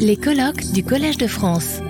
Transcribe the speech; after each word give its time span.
Les 0.00 0.16
colloques 0.16 0.72
du 0.72 0.82
Collège 0.82 1.18
de 1.18 1.28
France. 1.28 1.80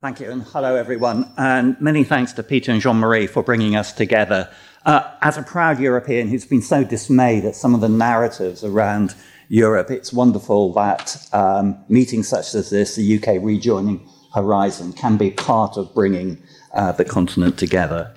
Thank 0.00 0.20
you, 0.20 0.30
and 0.30 0.42
hello 0.54 0.76
everyone. 0.76 1.30
And 1.36 1.76
many 1.80 2.04
thanks 2.04 2.32
to 2.34 2.42
Peter 2.44 2.70
and 2.70 2.80
Jean 2.80 2.98
Marie 2.98 3.26
for 3.26 3.42
bringing 3.42 3.74
us 3.74 3.92
together. 3.92 4.48
Uh, 4.86 5.02
as 5.22 5.36
a 5.36 5.42
proud 5.42 5.80
European 5.80 6.28
who's 6.28 6.46
been 6.46 6.62
so 6.62 6.84
dismayed 6.84 7.44
at 7.44 7.56
some 7.56 7.74
of 7.74 7.80
the 7.80 7.88
narratives 7.88 8.62
around 8.62 9.14
Europe, 9.48 9.90
it's 9.90 10.12
wonderful 10.12 10.72
that 10.74 11.16
um, 11.32 11.76
meetings 11.88 12.28
such 12.28 12.54
as 12.54 12.70
this, 12.70 12.94
the 12.94 13.18
UK 13.18 13.42
rejoining 13.42 14.08
Horizon, 14.32 14.92
can 14.92 15.16
be 15.16 15.32
part 15.32 15.76
of 15.76 15.92
bringing 15.94 16.40
uh, 16.72 16.92
the 16.92 17.04
continent 17.04 17.58
together. 17.58 18.14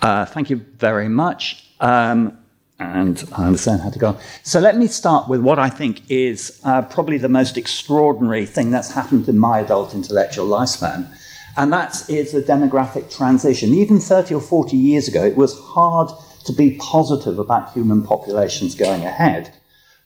Uh, 0.00 0.24
thank 0.24 0.48
you 0.48 0.64
very 0.78 1.08
much. 1.08 1.70
Um, 1.80 2.38
and 2.78 3.22
I 3.32 3.46
understand 3.46 3.82
how 3.82 3.90
to 3.90 3.98
go. 3.98 4.16
So 4.42 4.60
let 4.60 4.76
me 4.76 4.86
start 4.86 5.28
with 5.28 5.40
what 5.40 5.58
I 5.58 5.70
think 5.70 6.02
is 6.10 6.60
uh, 6.64 6.82
probably 6.82 7.18
the 7.18 7.28
most 7.28 7.56
extraordinary 7.56 8.46
thing 8.46 8.70
that's 8.70 8.92
happened 8.92 9.28
in 9.28 9.38
my 9.38 9.60
adult 9.60 9.94
intellectual 9.94 10.46
lifespan, 10.46 11.08
and 11.56 11.72
that 11.72 12.08
is 12.08 12.32
the 12.32 12.42
demographic 12.42 13.14
transition. 13.14 13.74
Even 13.74 14.00
30 14.00 14.34
or 14.34 14.40
40 14.40 14.76
years 14.76 15.08
ago, 15.08 15.24
it 15.24 15.36
was 15.36 15.58
hard 15.60 16.10
to 16.46 16.52
be 16.52 16.76
positive 16.80 17.38
about 17.38 17.72
human 17.72 18.02
populations 18.02 18.74
going 18.74 19.04
ahead. 19.04 19.54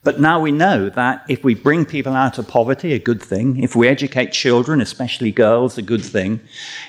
But 0.01 0.21
now 0.21 0.39
we 0.39 0.51
know 0.51 0.89
that 0.91 1.25
if 1.27 1.43
we 1.43 1.55
bring 1.55 1.85
people 1.85 2.13
out 2.13 2.37
of 2.37 2.47
poverty, 2.47 2.93
a 2.93 2.99
good 2.99 3.21
thing. 3.21 3.61
If 3.61 3.75
we 3.75 3.87
educate 3.87 4.31
children, 4.31 4.79
especially 4.79 5.31
girls, 5.31 5.77
a 5.77 5.81
good 5.81 6.03
thing. 6.03 6.39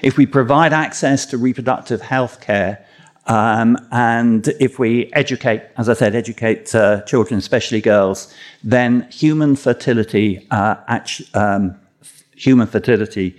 If 0.00 0.16
we 0.16 0.26
provide 0.26 0.72
access 0.72 1.26
to 1.26 1.38
reproductive 1.38 2.02
health 2.02 2.40
care, 2.40 2.86
um, 3.30 3.78
and 3.92 4.48
if 4.58 4.80
we 4.80 5.08
educate, 5.12 5.62
as 5.78 5.88
I 5.88 5.92
said, 5.94 6.16
educate 6.16 6.74
uh, 6.74 7.02
children, 7.02 7.38
especially 7.38 7.80
girls, 7.80 8.34
then 8.64 9.08
human 9.08 9.54
fertility, 9.54 10.48
uh, 10.50 10.74
um, 11.34 11.76
human 12.34 12.66
fertility 12.66 13.38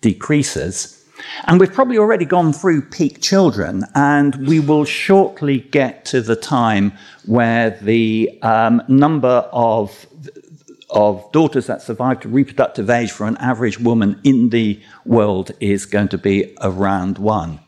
decreases. 0.00 1.04
And 1.46 1.58
we've 1.58 1.72
probably 1.72 1.98
already 1.98 2.24
gone 2.24 2.52
through 2.52 2.82
peak 2.82 3.20
children, 3.20 3.84
and 3.96 4.46
we 4.46 4.60
will 4.60 4.84
shortly 4.84 5.58
get 5.58 6.04
to 6.06 6.20
the 6.20 6.36
time 6.36 6.92
where 7.26 7.70
the 7.70 8.38
um, 8.42 8.80
number 8.86 9.48
of 9.52 10.06
of 10.90 11.32
daughters 11.32 11.66
that 11.66 11.80
survive 11.80 12.20
to 12.20 12.28
reproductive 12.28 12.90
age 12.90 13.10
for 13.10 13.26
an 13.26 13.36
average 13.38 13.80
woman 13.80 14.20
in 14.24 14.50
the 14.50 14.78
world 15.06 15.50
is 15.58 15.86
going 15.86 16.08
to 16.08 16.18
be 16.18 16.54
around 16.60 17.16
one. 17.16 17.58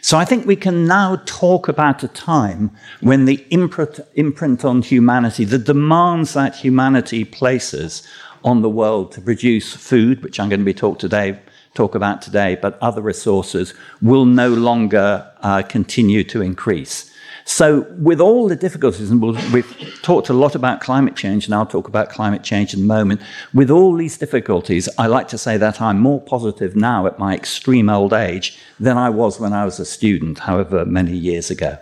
So 0.00 0.18
I 0.18 0.24
think 0.24 0.46
we 0.46 0.56
can 0.56 0.86
now 0.86 1.22
talk 1.24 1.68
about 1.68 2.02
a 2.02 2.08
time 2.08 2.70
when 3.00 3.24
the 3.24 3.44
imprint, 3.50 4.00
imprint 4.14 4.64
on 4.64 4.82
humanity, 4.82 5.44
the 5.44 5.58
demands 5.58 6.34
that 6.34 6.56
humanity 6.56 7.24
places 7.24 8.06
on 8.44 8.62
the 8.62 8.68
world 8.68 9.12
to 9.12 9.20
produce 9.20 9.74
food, 9.74 10.22
which 10.22 10.38
I'm 10.38 10.48
going 10.48 10.60
to 10.60 10.64
be 10.64 10.74
talk 10.74 10.98
today, 10.98 11.38
talk 11.74 11.94
about 11.94 12.22
today, 12.22 12.56
but 12.60 12.78
other 12.80 13.00
resources 13.00 13.74
will 14.02 14.26
no 14.26 14.48
longer 14.48 15.30
uh, 15.40 15.62
continue 15.62 16.24
to 16.24 16.42
increase. 16.42 17.10
So, 17.46 17.86
with 17.98 18.20
all 18.20 18.48
the 18.48 18.56
difficulties, 18.56 19.10
and 19.10 19.20
we've 19.20 20.00
talked 20.02 20.30
a 20.30 20.32
lot 20.32 20.54
about 20.54 20.80
climate 20.80 21.14
change, 21.14 21.44
and 21.44 21.54
I'll 21.54 21.66
talk 21.66 21.88
about 21.88 22.08
climate 22.08 22.42
change 22.42 22.72
in 22.72 22.80
a 22.80 22.86
moment. 22.86 23.20
With 23.52 23.70
all 23.70 23.94
these 23.94 24.16
difficulties, 24.16 24.88
I 24.96 25.08
like 25.08 25.28
to 25.28 25.38
say 25.38 25.58
that 25.58 25.78
I'm 25.78 26.00
more 26.00 26.22
positive 26.22 26.74
now 26.74 27.06
at 27.06 27.18
my 27.18 27.34
extreme 27.34 27.90
old 27.90 28.14
age 28.14 28.58
than 28.80 28.96
I 28.96 29.10
was 29.10 29.38
when 29.38 29.52
I 29.52 29.66
was 29.66 29.78
a 29.78 29.84
student, 29.84 30.38
however 30.38 30.86
many 30.86 31.14
years 31.14 31.50
ago. 31.50 31.76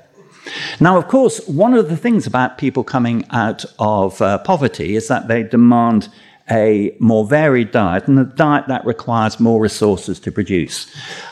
Now, 0.81 0.99
of 0.99 1.07
course, 1.07 1.47
one 1.47 1.75
of 1.75 1.89
the 1.89 1.97
things 1.97 2.27
about 2.27 2.59
people 2.59 2.83
coming 2.83 3.25
out 3.31 3.65
of 3.79 4.21
uh, 4.21 4.39
poverty 4.39 4.97
is 4.97 5.07
that 5.07 5.29
they 5.29 5.45
demand 5.45 6.09
a 6.53 6.95
more 6.99 7.27
varied 7.27 7.71
diet 7.71 8.07
and 8.07 8.19
a 8.19 8.25
diet 8.25 8.67
that 8.69 8.85
requires 8.85 9.41
more 9.41 9.61
resources 9.61 10.21
to 10.21 10.31
produce. 10.31 10.87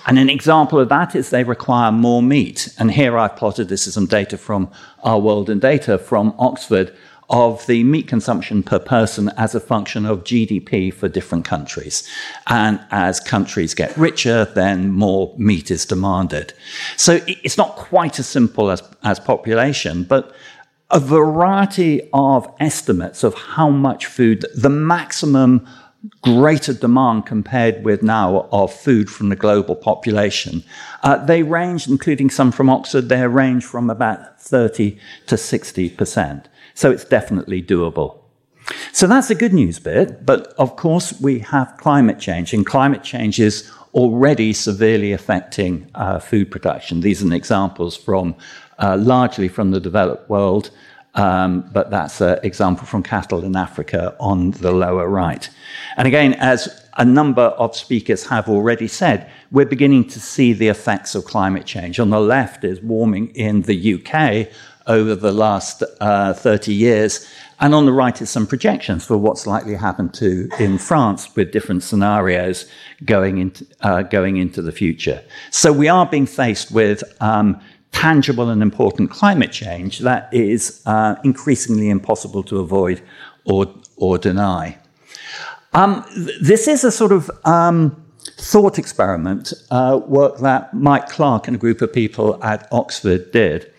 And 0.06 0.18
an 0.18 0.30
example 0.30 0.80
of 0.80 0.88
that 0.88 1.14
is 1.14 1.28
they 1.28 1.44
require 1.44 1.92
more 1.92 2.22
meat. 2.22 2.72
And 2.78 2.90
here 2.90 3.18
I've 3.18 3.36
plotted 3.36 3.68
this 3.68 3.86
is 3.86 3.94
some 3.94 4.06
data 4.06 4.38
from 4.38 4.70
Our 5.04 5.20
World 5.20 5.50
in 5.50 5.58
Data 5.58 5.98
from 5.98 6.34
Oxford 6.38 6.96
of 7.28 7.64
the 7.66 7.84
meat 7.84 8.08
consumption 8.08 8.62
per 8.62 8.78
person 8.80 9.30
as 9.36 9.54
a 9.54 9.60
function 9.60 10.04
of 10.04 10.24
GDP 10.24 10.92
for 10.92 11.08
different 11.08 11.44
countries. 11.44 12.08
And 12.48 12.80
as 12.90 13.20
countries 13.20 13.72
get 13.72 13.96
richer, 13.96 14.46
then 14.46 14.90
more 14.90 15.32
meat 15.36 15.70
is 15.70 15.84
demanded. 15.84 16.52
So 16.96 17.20
it's 17.26 17.56
not 17.56 17.76
quite 17.76 18.18
as 18.18 18.26
simple 18.26 18.70
as, 18.70 18.82
as 19.04 19.20
population, 19.20 20.02
but 20.02 20.34
a 20.90 21.00
variety 21.00 22.08
of 22.12 22.52
estimates 22.58 23.22
of 23.22 23.34
how 23.34 23.70
much 23.70 24.06
food, 24.06 24.44
the 24.54 24.70
maximum 24.70 25.66
greater 26.22 26.72
demand 26.72 27.26
compared 27.26 27.84
with 27.84 28.02
now 28.02 28.48
of 28.52 28.72
food 28.72 29.10
from 29.10 29.28
the 29.28 29.36
global 29.36 29.76
population. 29.76 30.64
Uh, 31.02 31.22
they 31.24 31.42
range, 31.42 31.86
including 31.86 32.30
some 32.30 32.50
from 32.50 32.70
Oxford, 32.70 33.08
they 33.08 33.26
range 33.26 33.64
from 33.64 33.90
about 33.90 34.40
30 34.40 34.98
to 35.26 35.34
60%. 35.34 36.46
So 36.74 36.90
it's 36.90 37.04
definitely 37.04 37.62
doable. 37.62 38.18
So 38.92 39.06
that's 39.06 39.28
the 39.28 39.34
good 39.34 39.52
news 39.52 39.78
bit. 39.78 40.24
But 40.24 40.48
of 40.58 40.76
course, 40.76 41.18
we 41.20 41.40
have 41.40 41.76
climate 41.76 42.18
change, 42.18 42.54
and 42.54 42.64
climate 42.64 43.02
change 43.02 43.40
is 43.40 43.70
already 43.94 44.52
severely 44.52 45.12
affecting 45.12 45.90
uh, 45.94 46.18
food 46.18 46.50
production. 46.50 47.00
These 47.00 47.24
are 47.24 47.34
examples 47.34 47.96
from 47.96 48.36
uh, 48.80 48.96
largely 48.96 49.48
from 49.48 49.70
the 49.70 49.80
developed 49.80 50.28
world, 50.28 50.70
um, 51.14 51.68
but 51.72 51.90
that's 51.90 52.20
an 52.20 52.38
example 52.42 52.86
from 52.86 53.02
cattle 53.02 53.44
in 53.44 53.56
Africa 53.56 54.14
on 54.20 54.52
the 54.52 54.72
lower 54.72 55.08
right. 55.08 55.48
And 55.96 56.06
again, 56.06 56.34
as 56.34 56.68
a 56.96 57.04
number 57.04 57.42
of 57.42 57.76
speakers 57.76 58.26
have 58.26 58.48
already 58.48 58.86
said, 58.86 59.30
we're 59.50 59.66
beginning 59.66 60.06
to 60.08 60.20
see 60.20 60.52
the 60.52 60.68
effects 60.68 61.14
of 61.14 61.24
climate 61.24 61.66
change. 61.66 61.98
On 61.98 62.10
the 62.10 62.20
left 62.20 62.64
is 62.64 62.80
warming 62.80 63.28
in 63.34 63.62
the 63.62 63.94
UK 63.94 64.48
over 64.86 65.14
the 65.14 65.32
last 65.32 65.82
uh, 66.00 66.32
30 66.32 66.72
years, 66.72 67.28
and 67.60 67.74
on 67.74 67.86
the 67.86 67.92
right 67.92 68.20
is 68.20 68.30
some 68.30 68.46
projections 68.46 69.04
for 69.04 69.16
what's 69.16 69.46
likely 69.46 69.72
to 69.72 69.78
happen 69.78 70.08
to 70.10 70.48
in 70.58 70.78
France 70.78 71.34
with 71.36 71.52
different 71.52 71.82
scenarios 71.82 72.66
going 73.04 73.38
into, 73.38 73.66
uh, 73.82 74.02
going 74.02 74.36
into 74.36 74.62
the 74.62 74.72
future. 74.72 75.22
So 75.50 75.72
we 75.72 75.88
are 75.88 76.06
being 76.06 76.26
faced 76.26 76.72
with 76.72 77.02
um, 77.20 77.60
tangible 77.92 78.48
and 78.48 78.62
important 78.62 79.10
climate 79.10 79.52
change 79.52 79.98
that 80.00 80.32
is 80.32 80.82
uh, 80.86 81.16
increasingly 81.24 81.90
impossible 81.90 82.42
to 82.44 82.58
avoid 82.58 83.02
or, 83.44 83.66
or 83.96 84.18
deny. 84.18 84.78
Um, 85.72 86.04
th- 86.14 86.40
this 86.40 86.66
is 86.68 86.84
a 86.84 86.90
sort 86.90 87.12
of 87.12 87.30
um, 87.44 88.04
thought 88.38 88.78
experiment 88.78 89.52
uh, 89.70 90.00
work 90.06 90.38
that 90.38 90.74
Mike 90.74 91.08
Clark 91.08 91.46
and 91.46 91.56
a 91.56 91.58
group 91.58 91.82
of 91.82 91.92
people 91.92 92.42
at 92.42 92.68
Oxford 92.72 93.32
did. 93.32 93.72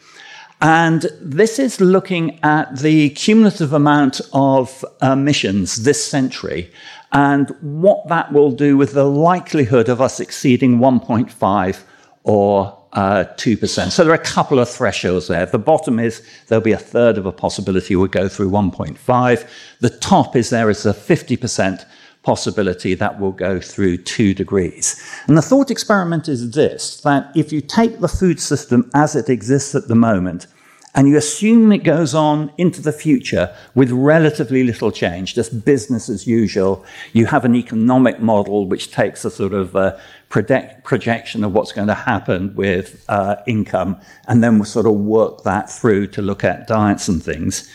And 0.61 1.07
this 1.19 1.57
is 1.57 1.81
looking 1.81 2.39
at 2.43 2.77
the 2.77 3.09
cumulative 3.11 3.73
amount 3.73 4.21
of 4.31 4.85
emissions 5.01 5.83
this 5.83 6.05
century 6.05 6.71
and 7.11 7.49
what 7.61 8.07
that 8.09 8.31
will 8.31 8.51
do 8.51 8.77
with 8.77 8.93
the 8.93 9.05
likelihood 9.05 9.89
of 9.89 9.99
us 9.99 10.19
exceeding 10.19 10.77
1.5 10.77 11.83
or 12.23 12.80
uh, 12.93 13.25
2%. 13.37 13.91
So 13.91 14.03
there 14.03 14.11
are 14.11 14.15
a 14.15 14.19
couple 14.19 14.59
of 14.59 14.69
thresholds 14.69 15.27
there. 15.27 15.45
The 15.45 15.59
bottom 15.59 15.99
is 15.99 16.25
there'll 16.47 16.63
be 16.63 16.71
a 16.71 16.77
third 16.77 17.17
of 17.17 17.25
a 17.25 17.31
possibility 17.31 17.95
we'll 17.95 18.07
go 18.07 18.27
through 18.27 18.49
1.5. 18.49 19.47
The 19.79 19.89
top 19.89 20.35
is 20.35 20.49
there 20.49 20.69
is 20.69 20.85
a 20.85 20.93
50% 20.93 21.85
possibility 22.23 22.93
that 22.93 23.19
will 23.19 23.31
go 23.31 23.59
through 23.59 23.97
2 23.97 24.33
degrees. 24.33 25.01
And 25.27 25.37
the 25.37 25.41
thought 25.41 25.71
experiment 25.71 26.27
is 26.27 26.51
this 26.51 27.01
that 27.01 27.31
if 27.35 27.51
you 27.51 27.61
take 27.61 27.99
the 27.99 28.07
food 28.07 28.39
system 28.39 28.89
as 28.93 29.15
it 29.15 29.29
exists 29.29 29.73
at 29.73 29.87
the 29.87 29.95
moment, 29.95 30.47
and 30.93 31.07
you 31.07 31.17
assume 31.17 31.71
it 31.71 31.83
goes 31.83 32.13
on 32.13 32.51
into 32.57 32.81
the 32.81 32.91
future 32.91 33.55
with 33.75 33.91
relatively 33.91 34.63
little 34.63 34.91
change, 34.91 35.35
just 35.35 35.63
business 35.63 36.09
as 36.09 36.27
usual. 36.27 36.83
You 37.13 37.27
have 37.27 37.45
an 37.45 37.55
economic 37.55 38.19
model 38.19 38.67
which 38.67 38.91
takes 38.91 39.23
a 39.23 39.31
sort 39.31 39.53
of 39.53 39.75
uh, 39.75 39.97
project, 40.27 40.83
projection 40.83 41.43
of 41.43 41.53
what's 41.53 41.71
going 41.71 41.87
to 41.87 41.93
happen 41.93 42.55
with 42.55 43.05
uh, 43.07 43.37
income, 43.47 43.99
and 44.27 44.43
then 44.43 44.55
we'll 44.55 44.65
sort 44.65 44.85
of 44.85 44.93
work 44.93 45.43
that 45.43 45.69
through 45.69 46.07
to 46.07 46.21
look 46.21 46.43
at 46.43 46.67
diets 46.67 47.07
and 47.07 47.23
things. 47.23 47.69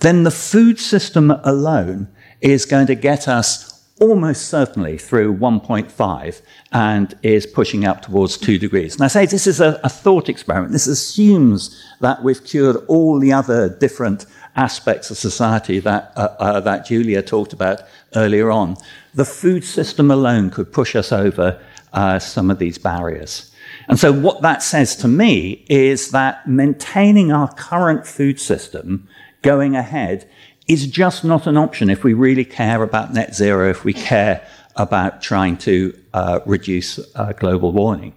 Then 0.00 0.22
the 0.22 0.30
food 0.30 0.78
system 0.78 1.30
alone 1.30 2.08
is 2.40 2.66
going 2.66 2.86
to 2.86 2.94
get 2.94 3.28
us 3.28 3.69
almost 4.00 4.48
certainly 4.48 4.96
through 4.98 5.36
1.5 5.36 6.42
and 6.72 7.14
is 7.22 7.46
pushing 7.46 7.84
up 7.84 8.00
towards 8.02 8.38
2 8.38 8.58
degrees. 8.58 8.94
And 8.94 9.04
I 9.04 9.08
say 9.08 9.26
this 9.26 9.46
is 9.46 9.60
a, 9.60 9.78
a, 9.84 9.88
thought 9.88 10.28
experiment. 10.28 10.72
This 10.72 10.86
assumes 10.86 11.80
that 12.00 12.22
we've 12.24 12.42
cured 12.42 12.76
all 12.88 13.20
the 13.20 13.32
other 13.32 13.68
different 13.68 14.24
aspects 14.56 15.10
of 15.10 15.18
society 15.18 15.78
that, 15.80 16.12
uh, 16.16 16.34
uh, 16.38 16.60
that 16.60 16.86
Julia 16.86 17.22
talked 17.22 17.52
about 17.52 17.82
earlier 18.16 18.50
on. 18.50 18.76
The 19.14 19.26
food 19.26 19.64
system 19.64 20.10
alone 20.10 20.50
could 20.50 20.72
push 20.72 20.96
us 20.96 21.12
over 21.12 21.60
uh, 21.92 22.18
some 22.18 22.50
of 22.50 22.58
these 22.58 22.78
barriers. 22.78 23.54
And 23.88 23.98
so, 23.98 24.12
what 24.12 24.42
that 24.42 24.62
says 24.62 24.96
to 24.96 25.08
me 25.08 25.64
is 25.68 26.10
that 26.10 26.46
maintaining 26.48 27.32
our 27.32 27.52
current 27.54 28.06
food 28.06 28.40
system 28.40 29.08
going 29.42 29.74
ahead 29.74 30.28
is 30.70 30.86
just 30.86 31.24
not 31.24 31.48
an 31.48 31.56
option 31.56 31.90
if 31.90 32.04
we 32.04 32.12
really 32.12 32.44
care 32.44 32.84
about 32.84 33.12
net 33.12 33.34
zero, 33.34 33.68
if 33.68 33.84
we 33.84 33.92
care 33.92 34.46
about 34.76 35.20
trying 35.20 35.56
to 35.56 35.92
uh, 36.14 36.38
reduce 36.46 37.00
uh, 37.16 37.32
global 37.32 37.72
warming. 37.72 38.14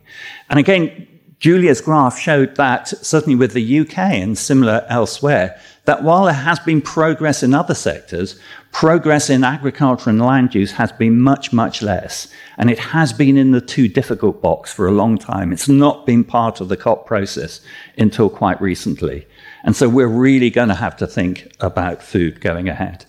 And 0.52 0.60
again, 0.60 1.08
Julia's 1.40 1.82
graph 1.82 2.20
showed 2.20 2.56
that, 2.58 2.88
certainly 2.88 3.36
with 3.36 3.54
the 3.54 3.80
UK 3.80 3.98
and 3.98 4.38
similar 4.38 4.86
elsewhere, 4.88 5.60
that 5.86 6.04
while 6.04 6.26
there 6.26 6.34
has 6.34 6.60
been 6.60 6.80
progress 6.80 7.42
in 7.42 7.56
other 7.56 7.74
sectors, 7.74 8.40
progress 8.72 9.32
in 9.32 9.44
agriculture 9.44 10.12
and 10.12 10.22
land 10.22 10.54
use 10.54 10.74
has 10.74 10.92
been 10.92 11.20
much, 11.20 11.52
much 11.54 11.82
less. 11.82 12.28
And 12.58 12.70
it 12.70 12.78
has 12.78 13.12
been 13.12 13.36
in 13.36 13.50
the 13.50 13.62
too 13.62 13.88
difficult 13.88 14.44
box 14.44 14.72
for 14.72 14.86
a 14.86 14.92
long 14.92 15.18
time. 15.18 15.52
It's 15.52 15.68
not 15.68 16.06
been 16.06 16.24
part 16.24 16.62
of 16.62 16.70
the 16.70 16.78
COP 16.78 17.08
process 17.08 17.62
until 17.98 18.30
quite 18.30 18.62
recently. 18.62 19.26
And 19.64 19.76
so 19.76 19.88
we're 19.88 20.08
really 20.08 20.50
going 20.50 20.70
to 20.70 20.76
have 20.76 20.98
to 20.98 21.08
think 21.08 21.52
about 21.60 22.04
food 22.04 22.42
going 22.42 22.68
ahead. 22.68 23.06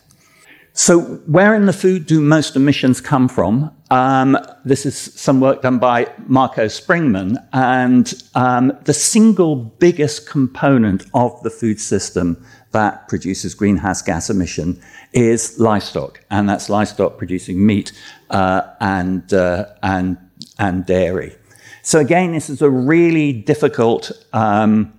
So, 0.77 1.03
where 1.27 1.55
in 1.55 1.67
the 1.67 1.73
food 1.73 2.05
do 2.07 2.21
most 2.21 2.57
emissions 2.57 3.01
come 3.01 3.29
from? 3.29 3.71
Um, 3.93 4.37
this 4.65 4.85
is 4.85 4.97
some 4.97 5.41
work 5.41 5.63
done 5.63 5.79
by 5.79 6.13
Marco 6.27 6.67
Springmann. 6.67 7.37
and 7.53 8.13
um, 8.35 8.77
the 8.83 8.93
single 8.93 9.55
biggest 9.55 10.29
component 10.29 11.05
of 11.15 11.41
the 11.45 11.51
food 11.51 11.79
system 11.79 12.45
that 12.73 13.07
produces 13.07 13.55
greenhouse 13.55 14.03
gas 14.03 14.29
emission 14.29 14.81
is 15.13 15.61
livestock, 15.61 16.21
and 16.33 16.49
that's 16.49 16.69
livestock 16.69 17.19
producing 17.19 17.65
meat 17.65 17.93
uh, 18.31 18.63
and, 18.81 19.33
uh, 19.33 19.67
and, 19.85 20.19
and 20.59 20.87
dairy. 20.87 21.37
So, 21.83 22.01
again, 22.01 22.33
this 22.33 22.49
is 22.49 22.63
a 22.63 22.71
really 22.71 23.33
difficult 23.33 24.11
um, 24.33 24.93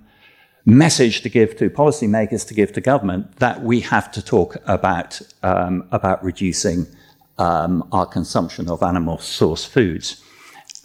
message 0.65 1.21
to 1.21 1.29
give 1.29 1.55
to 1.57 1.69
policymakers, 1.69 2.47
to 2.47 2.53
give 2.53 2.73
to 2.73 2.81
government, 2.81 3.35
that 3.37 3.61
we 3.61 3.79
have 3.81 4.11
to 4.11 4.21
talk 4.21 4.57
about, 4.65 5.21
um, 5.43 5.87
about 5.91 6.23
reducing 6.23 6.87
um, 7.37 7.87
our 7.91 8.05
consumption 8.05 8.69
of 8.69 8.81
animal 8.81 9.17
source 9.19 9.63
foods. 9.65 10.23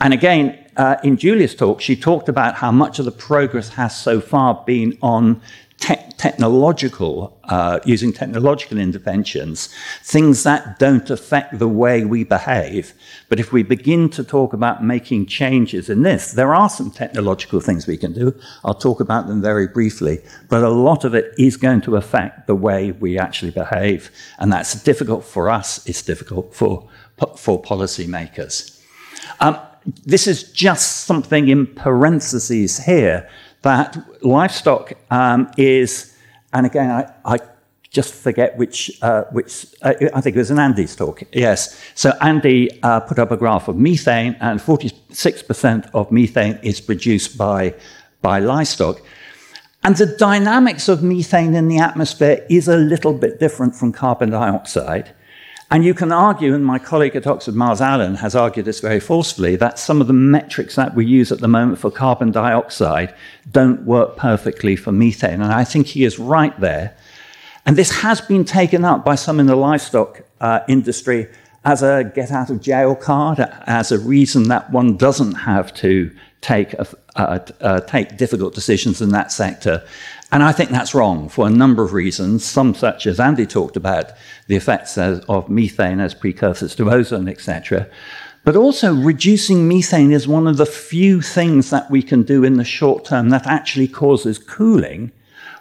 And 0.01 0.13
again, 0.15 0.59
uh, 0.77 0.97
in 1.03 1.17
Julia's 1.17 1.55
talk, 1.55 1.81
she 1.81 1.97
talked 1.97 2.29
about 2.29 2.55
how 2.55 2.73
much 2.73 2.99
of 2.99 3.05
the 3.05 3.13
progress 3.13 3.71
has 3.71 3.97
so 3.97 4.21
far 4.21 4.63
been 4.67 4.99
on 5.03 5.41
te- 5.81 5.97
technological, 6.17 7.39
uh, 7.45 7.81
using 7.85 8.13
technological 8.13 8.79
interventions, 8.79 9.69
things 10.03 10.43
that 10.43 10.79
don't 10.79 11.11
affect 11.11 11.59
the 11.59 11.67
way 11.69 12.05
we 12.05 12.23
behave. 12.23 12.93
But 13.29 13.41
if 13.41 13.53
we 13.53 13.63
begin 13.63 14.11
to 14.11 14.23
talk 14.23 14.53
about 14.53 14.85
making 14.85 15.27
changes 15.27 15.89
in 15.89 16.03
this, 16.03 16.33
there 16.33 16.55
are 16.55 16.69
some 16.69 16.91
technological 16.91 17.61
things 17.61 17.87
we 17.87 17.97
can 17.97 18.13
do. 18.13 18.39
I'll 18.65 18.75
talk 18.75 19.01
about 19.01 19.27
them 19.27 19.41
very 19.41 19.67
briefly. 19.67 20.23
But 20.49 20.63
a 20.63 20.69
lot 20.69 21.05
of 21.05 21.15
it 21.15 21.35
is 21.39 21.57
going 21.57 21.81
to 21.83 21.97
affect 21.97 22.47
the 22.47 22.55
way 22.55 22.93
we 22.93 23.19
actually 23.19 23.53
behave. 23.53 24.11
And 24.39 24.53
that's 24.53 24.81
difficult 24.83 25.25
for 25.25 25.49
us, 25.49 25.85
it's 25.87 26.03
difficult 26.03 26.55
for, 26.55 26.89
for 27.37 27.61
policymakers. 27.61 28.79
Um, 29.41 29.59
this 30.05 30.27
is 30.27 30.53
just 30.53 31.07
something 31.07 31.49
in 31.49 31.67
parentheses 31.67 32.85
here 32.85 33.29
that 33.63 33.97
livestock 34.23 34.93
um, 35.11 35.51
is, 35.57 36.17
and 36.53 36.67
again, 36.67 36.91
I, 36.91 37.13
I 37.25 37.39
just 37.91 38.15
forget 38.15 38.57
which, 38.57 38.91
uh, 39.03 39.25
which 39.33 39.67
uh, 39.83 39.95
I 40.15 40.21
think 40.21 40.37
it 40.37 40.39
was 40.39 40.51
an 40.51 40.59
Andy's 40.59 40.95
talk. 40.95 41.23
Yes. 41.33 41.79
So 41.95 42.13
Andy 42.21 42.81
uh, 42.83 43.01
put 43.01 43.19
up 43.19 43.31
a 43.33 43.37
graph 43.37 43.69
of 43.69 43.77
methane, 43.77 44.37
and 44.41 44.61
46% 44.61 45.91
of 45.93 46.11
methane 46.13 46.59
is 46.63 46.81
produced 46.81 47.37
by, 47.37 47.75
by 48.23 48.39
livestock. 48.39 49.03
And 49.83 49.97
the 49.97 50.07
dynamics 50.07 50.89
of 50.89 51.03
methane 51.03 51.55
in 51.55 51.69
the 51.69 51.79
atmosphere 51.79 52.47
is 52.49 52.69
a 52.69 52.77
little 52.77 53.15
bit 53.15 53.41
different 53.41 53.75
from 53.75 53.93
carbon 53.93 54.31
dioxide. 54.31 55.15
And 55.73 55.85
you 55.85 55.95
can 55.95 56.11
argue, 56.11 56.53
and 56.53 56.67
my 56.67 56.81
colleague 56.81 57.15
at 57.15 57.29
Oxford, 57.29 57.55
Myles 57.55 57.81
Allen, 57.81 58.17
has 58.17 58.35
argued 58.35 58.67
this 58.67 58.81
very 58.81 58.99
forcefully, 58.99 59.55
that 59.57 59.79
some 59.79 60.01
of 60.01 60.09
the 60.09 60.13
metrics 60.13 60.75
that 60.75 60.97
we 60.97 61.07
use 61.07 61.31
at 61.31 61.39
the 61.39 61.47
moment 61.47 61.79
for 61.79 61.93
carbon 61.93 62.33
dioxide 62.33 63.15
don't 63.53 63.85
work 63.85 64.17
perfectly 64.17 64.75
for 64.75 64.91
methane. 64.91 65.41
And 65.41 65.53
I 65.53 65.63
think 65.63 65.87
he 65.87 66.03
is 66.03 66.19
right 66.19 66.59
there. 66.59 66.97
And 67.65 67.77
this 67.77 68.01
has 68.01 68.21
been 68.21 68.45
taken 68.45 68.85
up 68.85 69.05
by 69.05 69.15
some 69.15 69.39
in 69.39 69.47
the 69.47 69.55
livestock 69.55 70.23
uh, 70.41 70.61
industry 70.67 71.29
as 71.65 71.83
a 71.83 72.11
get 72.17 72.33
out 72.33 72.51
of 72.51 72.61
jail 72.61 72.97
card, 72.97 73.39
as 73.67 73.93
a 73.93 73.99
reason 73.99 74.49
that 74.49 74.73
one 74.73 74.97
doesn't 74.97 75.35
have 75.35 75.73
to 75.75 76.11
take, 76.41 76.73
a, 76.75 76.87
uh, 77.17 77.39
uh, 77.61 77.81
take 77.81 78.17
difficult 78.17 78.55
decisions 78.55 79.01
in 79.01 79.11
that 79.11 79.33
sector. 79.33 79.85
And 80.33 80.43
I 80.43 80.53
think 80.53 80.71
that's 80.71 80.95
wrong 80.95 81.29
for 81.29 81.47
a 81.47 81.51
number 81.51 81.83
of 81.83 81.93
reasons, 81.93 82.45
some 82.45 82.75
such 82.75 83.07
as 83.07 83.19
Andy 83.19 83.47
talked 83.47 83.77
about, 83.77 84.13
the 84.47 84.57
effects 84.57 84.97
of 84.97 85.49
methane 85.49 86.01
as 86.01 86.15
precursors 86.15 86.75
to 86.77 86.91
ozone, 86.91 87.29
etc. 87.29 87.89
But 88.45 88.57
also, 88.57 88.95
reducing 88.95 89.69
methane 89.69 90.13
is 90.13 90.27
one 90.27 90.47
of 90.47 90.57
the 90.57 90.67
few 90.67 91.21
things 91.21 91.71
that 91.71 91.91
we 91.91 92.03
can 92.03 92.23
do 92.23 92.45
in 92.45 92.55
the 92.55 92.65
short 92.65 93.05
term 93.05 93.29
that 93.31 93.47
actually 93.47 93.89
causes 93.89 94.39
cooling 94.39 95.13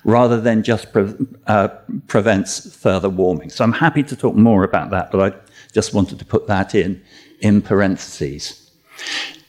rather 0.06 0.40
than 0.40 0.64
just 0.64 0.94
pre- 0.94 1.14
uh, 1.48 1.68
prevents 2.08 2.74
further 2.76 3.10
warming. 3.10 3.50
So 3.50 3.64
I'm 3.64 3.74
happy 3.74 4.04
to 4.04 4.16
talk 4.16 4.36
more 4.36 4.64
about 4.64 4.92
that, 4.92 5.12
but 5.12 5.34
I 5.34 5.38
just 5.74 5.94
wanted 5.94 6.20
to 6.20 6.26
put 6.26 6.48
that 6.48 6.74
in 6.74 7.02
in 7.42 7.62
parentheses. 7.62 8.72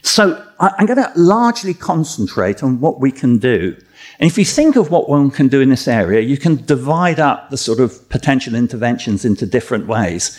So 0.03 0.45
I'm 0.59 0.87
going 0.87 1.03
to 1.03 1.13
largely 1.17 1.75
concentrate 1.75 2.63
on 2.63 2.81
what 2.81 3.01
we 3.01 3.13
can 3.13 3.39
do 3.39 3.77
and 4.21 4.31
if 4.31 4.37
you 4.37 4.45
think 4.45 4.77
of 4.77 4.91
what 4.91 5.09
one 5.09 5.31
can 5.31 5.49
do 5.49 5.63
in 5.63 5.71
this 5.71 5.89
area, 5.89 6.21
you 6.21 6.37
can 6.37 6.57
divide 6.67 7.19
up 7.19 7.49
the 7.49 7.57
sort 7.57 7.81
of 7.81 8.07
potential 8.11 8.55
interventions 8.55 9.25
into 9.25 9.47
different 9.47 9.87
ways. 9.87 10.39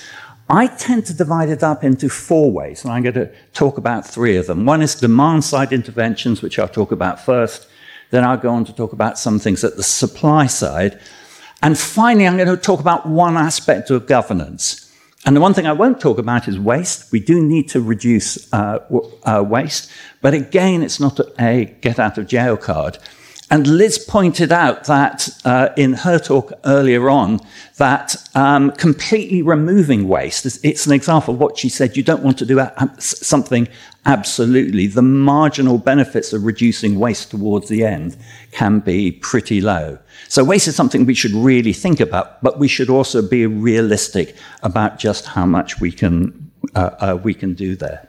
I 0.50 0.68
tend 0.68 1.08
to 1.08 1.16
divide 1.16 1.50
it 1.50 1.64
up 1.64 1.84
into 1.84 2.08
four 2.08 2.52
ways, 2.52 2.84
and 2.84 2.94
I'm 2.94 3.02
going 3.02 3.16
to 3.16 3.32
talk 3.54 3.80
about 3.80 4.06
three 4.06 4.38
of 4.38 4.46
them. 4.46 4.66
One 4.66 4.84
is 4.84 4.94
demand 4.94 5.44
side 5.44 5.74
interventions, 5.74 6.44
which 6.44 6.60
I'll 6.60 6.68
talk 6.68 6.92
about 6.92 7.26
first. 7.26 7.68
Then 8.12 8.24
I'll 8.24 8.38
go 8.38 8.50
on 8.50 8.66
to 8.66 8.74
talk 8.74 8.94
about 8.94 9.18
some 9.18 9.40
things 9.40 9.64
at 9.64 9.78
the 9.78 9.84
supply 9.84 10.46
side. 10.46 11.00
And 11.64 11.76
finally, 11.76 12.28
I'm 12.28 12.38
going 12.38 12.50
to 12.50 12.58
talk 12.58 12.82
about 12.82 13.08
one 13.08 13.36
aspect 13.36 13.90
of 13.90 14.06
governance. 14.06 14.91
And 15.26 15.36
the 15.36 15.42
one 15.42 15.54
thing 15.54 15.68
I 15.68 15.74
won't 15.74 16.02
talk 16.02 16.18
about 16.18 16.48
is 16.48 16.60
waste. 16.60 17.12
We 17.12 17.20
do 17.20 17.42
need 17.42 17.70
to 17.70 17.82
reduce 17.82 18.52
uh, 18.52 18.80
uh, 19.24 19.44
waste, 19.48 19.92
but 20.22 20.34
again, 20.34 20.82
it's 20.82 21.00
not 21.00 21.20
a 21.40 21.66
get 21.82 22.00
out 22.00 22.18
of 22.18 22.28
jail 22.28 22.58
card. 22.58 22.98
And 23.52 23.68
Liz 23.68 24.00
pointed 24.00 24.54
out 24.54 24.86
that 24.86 25.28
uh, 25.44 25.70
in 25.76 25.92
her 25.92 26.18
talk 26.18 26.54
earlier 26.64 27.10
on, 27.10 27.42
that 27.76 28.16
um, 28.34 28.72
completely 28.72 29.42
removing 29.42 30.08
waste, 30.08 30.46
it's 30.64 30.86
an 30.86 30.94
example 30.94 31.34
of 31.34 31.40
what 31.42 31.58
she 31.58 31.68
said, 31.68 31.98
you 31.98 32.02
don't 32.02 32.24
want 32.24 32.38
to 32.38 32.46
do 32.46 32.66
something 32.98 33.68
absolutely. 34.06 34.88
The 34.88 35.02
marginal 35.02 35.80
benefits 35.80 36.32
of 36.32 36.46
reducing 36.46 36.98
waste 36.98 37.32
towards 37.32 37.68
the 37.68 37.84
end 37.84 38.16
can 38.54 38.80
be 38.80 39.12
pretty 39.12 39.60
low. 39.60 40.00
So 40.32 40.46
waste 40.46 40.70
is 40.70 40.78
something 40.78 41.06
we 41.06 41.14
should 41.14 41.34
really 41.34 41.74
think 41.74 42.00
about, 42.00 42.42
but 42.42 42.58
we 42.58 42.70
should 42.70 42.90
also 42.90 43.22
be 43.22 43.46
realistic 43.46 44.34
about 44.64 44.98
just 44.98 45.26
how 45.26 45.46
much 45.46 45.82
we 45.82 45.92
can, 45.92 46.50
uh, 46.74 46.92
uh, 47.02 47.20
we 47.22 47.34
can 47.34 47.54
do 47.54 47.76
there. 47.76 48.08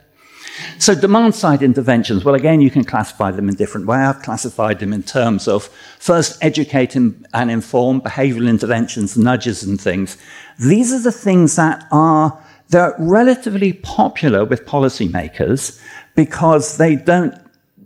So 0.79 0.95
demand 0.95 1.35
side 1.35 1.61
interventions, 1.61 2.23
well, 2.23 2.33
again, 2.33 2.61
you 2.61 2.71
can 2.71 2.85
classify 2.85 3.31
them 3.31 3.49
in 3.49 3.55
different 3.55 3.87
ways. 3.87 4.07
I've 4.07 4.21
classified 4.21 4.79
them 4.79 4.93
in 4.93 5.03
terms 5.03 5.49
of 5.49 5.65
first 5.99 6.41
educate 6.41 6.95
and 6.95 7.27
inform, 7.33 7.99
behavioral 7.99 8.47
interventions, 8.49 9.17
nudges 9.17 9.61
and 9.61 9.81
things. 9.81 10.17
These 10.57 10.93
are 10.93 11.01
the 11.01 11.11
things 11.11 11.57
that 11.57 11.85
are 11.91 12.41
they're 12.69 12.95
relatively 12.99 13.73
popular 13.73 14.45
with 14.45 14.65
policymakers 14.65 15.77
because 16.15 16.77
they 16.77 16.95
don't 16.95 17.35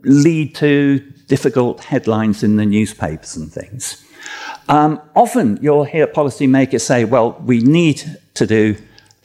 lead 0.03 0.53
to 0.57 0.99
difficult 1.25 1.83
headlines 1.83 2.43
in 2.43 2.57
the 2.57 2.67
newspapers 2.67 3.35
and 3.35 3.51
things. 3.51 4.03
Um, 4.69 5.01
often 5.15 5.59
you'll 5.61 5.85
hear 5.85 6.07
policymakers 6.07 6.81
say, 6.81 7.05
well, 7.05 7.41
we 7.43 7.59
need 7.59 8.03
to 8.33 8.45
do 8.45 8.75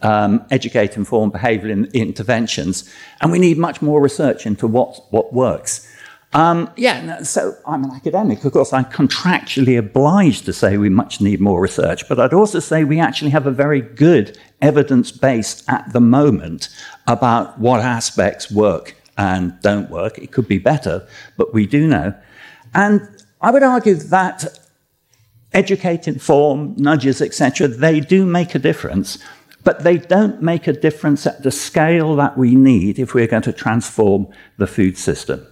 um, 0.02 0.44
educate 0.50 0.96
informed 0.96 1.32
behavioural 1.32 1.70
in, 1.70 1.84
interventions, 1.86 2.92
and 3.20 3.32
we 3.32 3.38
need 3.38 3.58
much 3.58 3.82
more 3.82 4.00
research 4.00 4.46
into 4.46 4.66
what, 4.66 5.00
what 5.10 5.32
works. 5.32 5.88
Um, 6.34 6.70
yeah, 6.76 7.22
so 7.22 7.54
I'm 7.66 7.84
an 7.84 7.90
academic. 7.90 8.42
Of 8.44 8.52
course, 8.52 8.72
I'm 8.72 8.86
contractually 8.86 9.78
obliged 9.78 10.46
to 10.46 10.52
say 10.52 10.78
we 10.78 10.88
much 10.88 11.20
need 11.20 11.40
more 11.40 11.60
research, 11.60 12.08
but 12.08 12.18
I'd 12.18 12.32
also 12.32 12.58
say 12.58 12.84
we 12.84 12.98
actually 12.98 13.30
have 13.32 13.46
a 13.46 13.50
very 13.50 13.82
good 13.82 14.38
evidence 14.62 15.12
base 15.12 15.62
at 15.68 15.92
the 15.92 16.00
moment 16.00 16.68
about 17.06 17.58
what 17.58 17.80
aspects 17.80 18.50
work 18.50 18.96
and 19.18 19.60
don't 19.60 19.90
work. 19.90 20.16
It 20.16 20.32
could 20.32 20.48
be 20.48 20.58
better, 20.58 21.06
but 21.36 21.52
we 21.52 21.66
do 21.66 21.86
know. 21.86 22.14
And 22.72 23.06
I 23.42 23.50
would 23.50 23.62
argue 23.62 23.94
that 23.94 24.58
educate, 25.54 26.08
inform, 26.08 26.74
nudges, 26.76 27.20
etc., 27.20 27.68
they 27.68 28.00
do 28.00 28.26
make 28.26 28.54
a 28.54 28.58
difference. 28.58 29.18
But 29.64 29.84
they 29.84 29.98
don't 29.98 30.42
make 30.42 30.66
a 30.66 30.72
difference 30.72 31.26
at 31.26 31.42
the 31.42 31.52
scale 31.52 32.16
that 32.16 32.36
we 32.36 32.56
need 32.56 32.98
if 32.98 33.14
we're 33.14 33.28
going 33.28 33.42
to 33.42 33.52
transform 33.52 34.26
the 34.58 34.66
food 34.66 34.98
system. 34.98 35.46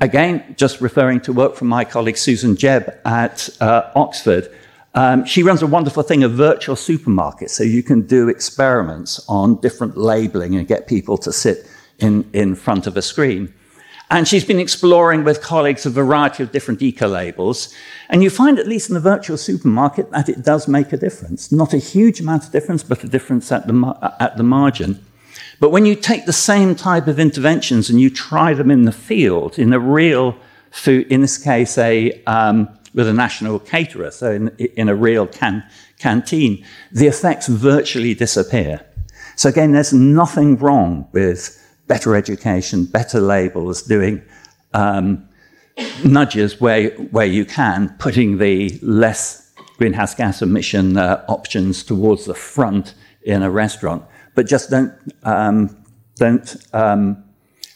Again, 0.00 0.54
just 0.56 0.80
referring 0.80 1.20
to 1.22 1.32
work 1.32 1.56
from 1.56 1.68
my 1.68 1.84
colleague 1.84 2.18
Susan 2.18 2.54
Jebb 2.54 2.98
at 3.04 3.48
uh, 3.60 3.90
Oxford, 3.94 4.50
Um, 4.94 5.24
she 5.24 5.42
runs 5.42 5.62
a 5.62 5.66
wonderful 5.66 6.02
thing, 6.02 6.24
a 6.24 6.28
virtual 6.28 6.74
supermarket, 6.74 7.50
so 7.50 7.62
you 7.62 7.82
can 7.82 8.02
do 8.02 8.28
experiments 8.28 9.24
on 9.28 9.60
different 9.60 9.96
labeling 9.96 10.56
and 10.56 10.66
get 10.66 10.88
people 10.88 11.16
to 11.18 11.32
sit 11.32 11.66
in, 11.98 12.28
in 12.32 12.56
front 12.56 12.86
of 12.86 12.96
a 12.96 13.02
screen. 13.02 13.54
And 14.10 14.26
she's 14.26 14.44
been 14.44 14.58
exploring 14.58 15.22
with 15.22 15.40
colleagues 15.40 15.86
a 15.86 15.90
variety 15.90 16.42
of 16.42 16.50
different 16.50 16.82
eco 16.82 17.06
labels. 17.06 17.72
And 18.08 18.24
you 18.24 18.30
find, 18.30 18.58
at 18.58 18.66
least 18.66 18.90
in 18.90 18.94
the 18.94 19.00
virtual 19.00 19.36
supermarket, 19.36 20.10
that 20.10 20.28
it 20.28 20.42
does 20.42 20.66
make 20.66 20.92
a 20.92 20.96
difference. 20.96 21.52
Not 21.52 21.72
a 21.72 21.78
huge 21.78 22.18
amount 22.18 22.44
of 22.44 22.50
difference, 22.50 22.82
but 22.82 23.04
a 23.04 23.08
difference 23.08 23.52
at 23.52 23.68
the, 23.68 24.14
at 24.18 24.36
the 24.36 24.42
margin. 24.42 25.04
But 25.60 25.70
when 25.70 25.86
you 25.86 25.94
take 25.94 26.26
the 26.26 26.32
same 26.32 26.74
type 26.74 27.06
of 27.06 27.20
interventions 27.20 27.88
and 27.88 28.00
you 28.00 28.10
try 28.10 28.52
them 28.52 28.70
in 28.70 28.84
the 28.84 28.92
field, 28.92 29.58
in 29.58 29.72
a 29.72 29.78
real 29.78 30.34
food, 30.72 31.06
in 31.06 31.20
this 31.20 31.38
case, 31.38 31.78
a, 31.78 32.20
um, 32.24 32.68
with 32.94 33.06
a 33.06 33.12
national 33.12 33.60
caterer, 33.60 34.10
so 34.10 34.32
in, 34.32 34.48
in 34.58 34.88
a 34.88 34.94
real 34.94 35.26
can, 35.26 35.62
canteen, 35.98 36.64
the 36.90 37.06
effects 37.06 37.46
virtually 37.46 38.14
disappear. 38.14 38.84
So 39.36 39.48
again, 39.48 39.70
there's 39.70 39.92
nothing 39.92 40.56
wrong 40.56 41.06
with 41.12 41.59
better 41.90 42.14
education, 42.14 42.84
better 42.84 43.20
labels, 43.20 43.82
doing 43.82 44.22
um, 44.74 45.28
nudges 46.04 46.60
where, 46.60 46.90
where 47.10 47.26
you 47.26 47.44
can, 47.44 47.88
putting 47.98 48.38
the 48.38 48.78
less 48.80 49.52
greenhouse 49.76 50.14
gas 50.14 50.40
emission 50.40 50.96
uh, 50.96 51.24
options 51.26 51.82
towards 51.82 52.26
the 52.26 52.34
front 52.34 52.94
in 53.22 53.42
a 53.42 53.50
restaurant. 53.50 54.04
But 54.36 54.46
just 54.46 54.70
don't, 54.70 54.92
um, 55.24 55.76
don't 56.14 56.56
um, 56.72 57.24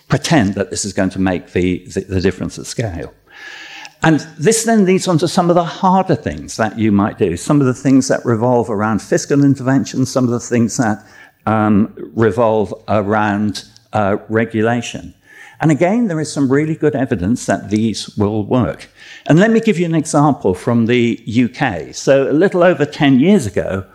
pretend 0.06 0.54
that 0.54 0.70
this 0.70 0.84
is 0.84 0.92
going 0.92 1.10
to 1.10 1.18
make 1.20 1.50
the, 1.50 1.84
the, 1.86 2.02
the 2.02 2.20
difference 2.20 2.56
at 2.56 2.66
scale. 2.66 3.12
And 4.04 4.20
this 4.38 4.62
then 4.62 4.84
leads 4.84 5.08
on 5.08 5.18
to 5.18 5.26
some 5.26 5.50
of 5.50 5.56
the 5.56 5.64
harder 5.64 6.14
things 6.14 6.56
that 6.56 6.78
you 6.78 6.92
might 6.92 7.18
do, 7.18 7.36
some 7.36 7.60
of 7.60 7.66
the 7.66 7.74
things 7.74 8.06
that 8.06 8.24
revolve 8.24 8.70
around 8.70 9.02
fiscal 9.02 9.42
intervention, 9.42 10.06
some 10.06 10.22
of 10.22 10.30
the 10.30 10.38
things 10.38 10.76
that 10.76 11.04
um, 11.46 11.92
revolve 12.14 12.72
around 12.86 13.64
uh, 13.94 14.18
regulation. 14.28 15.14
And 15.60 15.70
again, 15.70 16.08
there 16.08 16.20
is 16.20 16.32
some 16.32 16.50
really 16.50 16.74
good 16.74 16.94
evidence 16.94 17.46
that 17.46 17.70
these 17.70 18.14
will 18.16 18.44
work. 18.44 18.88
And 19.26 19.38
let 19.38 19.50
me 19.50 19.60
give 19.60 19.78
you 19.78 19.86
an 19.86 19.94
example 19.94 20.52
from 20.52 20.86
the 20.86 21.18
UK. 21.26 21.94
So, 21.94 22.30
a 22.30 22.32
little 22.32 22.62
over 22.62 22.84
10 22.84 23.20
years 23.20 23.46
ago, 23.46 23.86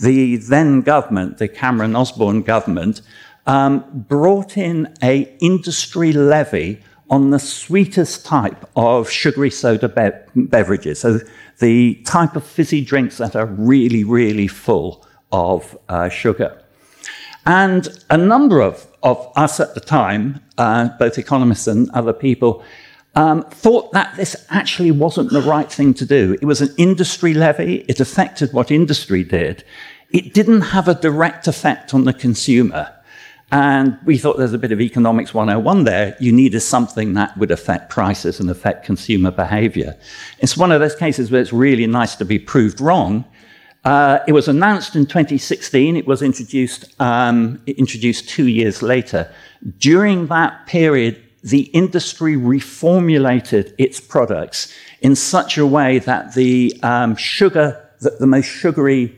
the 0.00 0.36
then 0.36 0.80
government, 0.80 1.38
the 1.38 1.48
Cameron 1.48 1.94
Osborne 1.94 2.42
government, 2.42 3.02
um, 3.46 3.84
brought 4.08 4.56
in 4.56 4.92
a 5.02 5.36
industry 5.40 6.12
levy 6.12 6.80
on 7.10 7.30
the 7.30 7.38
sweetest 7.38 8.24
type 8.24 8.68
of 8.74 9.10
sugary 9.10 9.50
soda 9.50 9.88
be- 9.88 10.42
beverages. 10.42 11.00
So, 11.00 11.20
the 11.58 12.02
type 12.04 12.34
of 12.34 12.44
fizzy 12.44 12.82
drinks 12.84 13.18
that 13.18 13.36
are 13.36 13.46
really, 13.46 14.02
really 14.02 14.48
full 14.48 15.06
of 15.30 15.78
uh, 15.88 16.08
sugar. 16.08 16.58
And 17.46 17.88
a 18.10 18.16
number 18.16 18.60
of, 18.60 18.86
of 19.02 19.32
us 19.36 19.60
at 19.60 19.74
the 19.74 19.80
time, 19.80 20.40
uh, 20.58 20.88
both 20.98 21.18
economists 21.18 21.66
and 21.66 21.90
other 21.90 22.12
people, 22.12 22.62
um, 23.14 23.42
thought 23.44 23.92
that 23.92 24.16
this 24.16 24.46
actually 24.50 24.90
wasn't 24.90 25.30
the 25.30 25.42
right 25.42 25.70
thing 25.70 25.92
to 25.94 26.06
do. 26.06 26.36
It 26.40 26.46
was 26.46 26.60
an 26.62 26.74
industry 26.78 27.34
levy, 27.34 27.84
it 27.88 28.00
affected 28.00 28.52
what 28.52 28.70
industry 28.70 29.24
did. 29.24 29.64
It 30.10 30.34
didn't 30.34 30.60
have 30.60 30.88
a 30.88 30.94
direct 30.94 31.46
effect 31.46 31.94
on 31.94 32.04
the 32.04 32.12
consumer. 32.12 32.92
And 33.50 33.98
we 34.06 34.16
thought 34.16 34.38
there's 34.38 34.54
a 34.54 34.58
bit 34.58 34.72
of 34.72 34.80
economics 34.80 35.34
101 35.34 35.84
there. 35.84 36.16
You 36.18 36.32
needed 36.32 36.60
something 36.60 37.12
that 37.14 37.36
would 37.36 37.50
affect 37.50 37.90
prices 37.90 38.40
and 38.40 38.48
affect 38.48 38.86
consumer 38.86 39.30
behavior. 39.30 39.94
It's 40.38 40.56
one 40.56 40.72
of 40.72 40.80
those 40.80 40.96
cases 40.96 41.30
where 41.30 41.42
it's 41.42 41.52
really 41.52 41.86
nice 41.86 42.16
to 42.16 42.24
be 42.24 42.38
proved 42.38 42.80
wrong 42.80 43.26
uh, 43.84 44.20
it 44.28 44.32
was 44.32 44.48
announced 44.48 44.94
in 44.94 45.06
2016. 45.06 45.96
It 45.96 46.06
was 46.06 46.22
introduced, 46.22 46.94
um, 47.00 47.60
introduced 47.66 48.28
two 48.28 48.46
years 48.46 48.82
later. 48.82 49.32
During 49.78 50.28
that 50.28 50.66
period, 50.66 51.20
the 51.42 51.62
industry 51.72 52.36
reformulated 52.36 53.74
its 53.78 53.98
products 53.98 54.72
in 55.00 55.16
such 55.16 55.58
a 55.58 55.66
way 55.66 55.98
that 55.98 56.34
the 56.34 56.78
um, 56.84 57.16
sugar, 57.16 57.88
the, 58.00 58.10
the, 58.20 58.26
most 58.26 58.46
sugary 58.46 59.16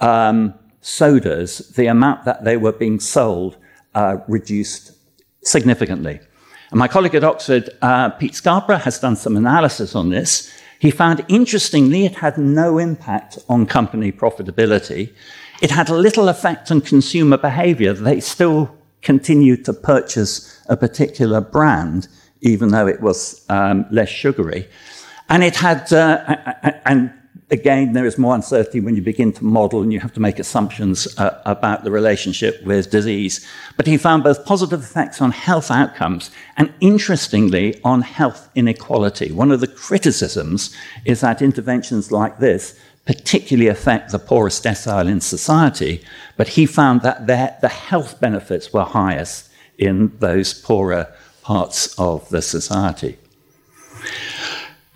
um, 0.00 0.52
sodas, 0.80 1.58
the 1.76 1.86
amount 1.86 2.24
that 2.24 2.42
they 2.42 2.56
were 2.56 2.72
being 2.72 2.98
sold, 2.98 3.56
uh, 3.94 4.16
reduced 4.26 4.92
significantly. 5.44 6.18
And 6.70 6.80
my 6.80 6.88
colleague 6.88 7.14
at 7.14 7.22
Oxford, 7.22 7.70
uh, 7.82 8.10
Pete 8.10 8.34
Scarborough, 8.34 8.78
has 8.78 8.98
done 8.98 9.14
some 9.14 9.36
analysis 9.36 9.94
on 9.94 10.10
this. 10.10 10.52
He 10.84 10.90
found 10.90 11.24
interestingly 11.28 12.04
it 12.04 12.16
had 12.16 12.36
no 12.36 12.76
impact 12.76 13.38
on 13.48 13.64
company 13.64 14.12
profitability. 14.12 15.14
It 15.62 15.70
had 15.70 15.88
little 15.88 16.28
effect 16.28 16.70
on 16.70 16.82
consumer 16.82 17.38
behavior. 17.38 17.94
They 17.94 18.20
still 18.20 18.76
continued 19.00 19.64
to 19.64 19.72
purchase 19.72 20.60
a 20.68 20.76
particular 20.76 21.40
brand, 21.40 22.08
even 22.42 22.68
though 22.68 22.86
it 22.86 23.00
was 23.00 23.46
um, 23.48 23.86
less 23.90 24.10
sugary. 24.10 24.68
And 25.30 25.42
it 25.42 25.56
had, 25.56 25.90
uh, 25.90 26.18
and 26.84 27.14
again, 27.50 27.92
there 27.92 28.06
is 28.06 28.18
more 28.18 28.34
uncertainty 28.34 28.80
when 28.80 28.96
you 28.96 29.02
begin 29.02 29.32
to 29.32 29.44
model 29.44 29.82
and 29.82 29.92
you 29.92 30.00
have 30.00 30.12
to 30.14 30.20
make 30.20 30.38
assumptions 30.38 31.18
uh, 31.18 31.40
about 31.44 31.84
the 31.84 31.90
relationship 31.90 32.62
with 32.64 32.90
disease. 32.90 33.46
But 33.76 33.86
he 33.86 33.96
found 33.96 34.24
both 34.24 34.44
positive 34.44 34.82
effects 34.82 35.20
on 35.20 35.30
health 35.30 35.70
outcomes 35.70 36.30
and, 36.56 36.72
interestingly, 36.80 37.80
on 37.82 38.02
health 38.02 38.48
inequality. 38.54 39.32
One 39.32 39.52
of 39.52 39.60
the 39.60 39.66
criticisms 39.66 40.74
is 41.04 41.20
that 41.20 41.42
interventions 41.42 42.10
like 42.10 42.38
this 42.38 42.78
particularly 43.06 43.68
affect 43.68 44.10
the 44.10 44.18
poorest 44.18 44.64
decile 44.64 45.08
in 45.08 45.20
society, 45.20 46.02
but 46.36 46.48
he 46.48 46.64
found 46.64 47.02
that 47.02 47.26
the 47.26 47.68
health 47.68 48.18
benefits 48.18 48.72
were 48.72 48.84
highest 48.84 49.50
in 49.76 50.16
those 50.20 50.54
poorer 50.54 51.12
parts 51.42 51.94
of 51.98 52.26
the 52.30 52.40
society. 52.40 53.18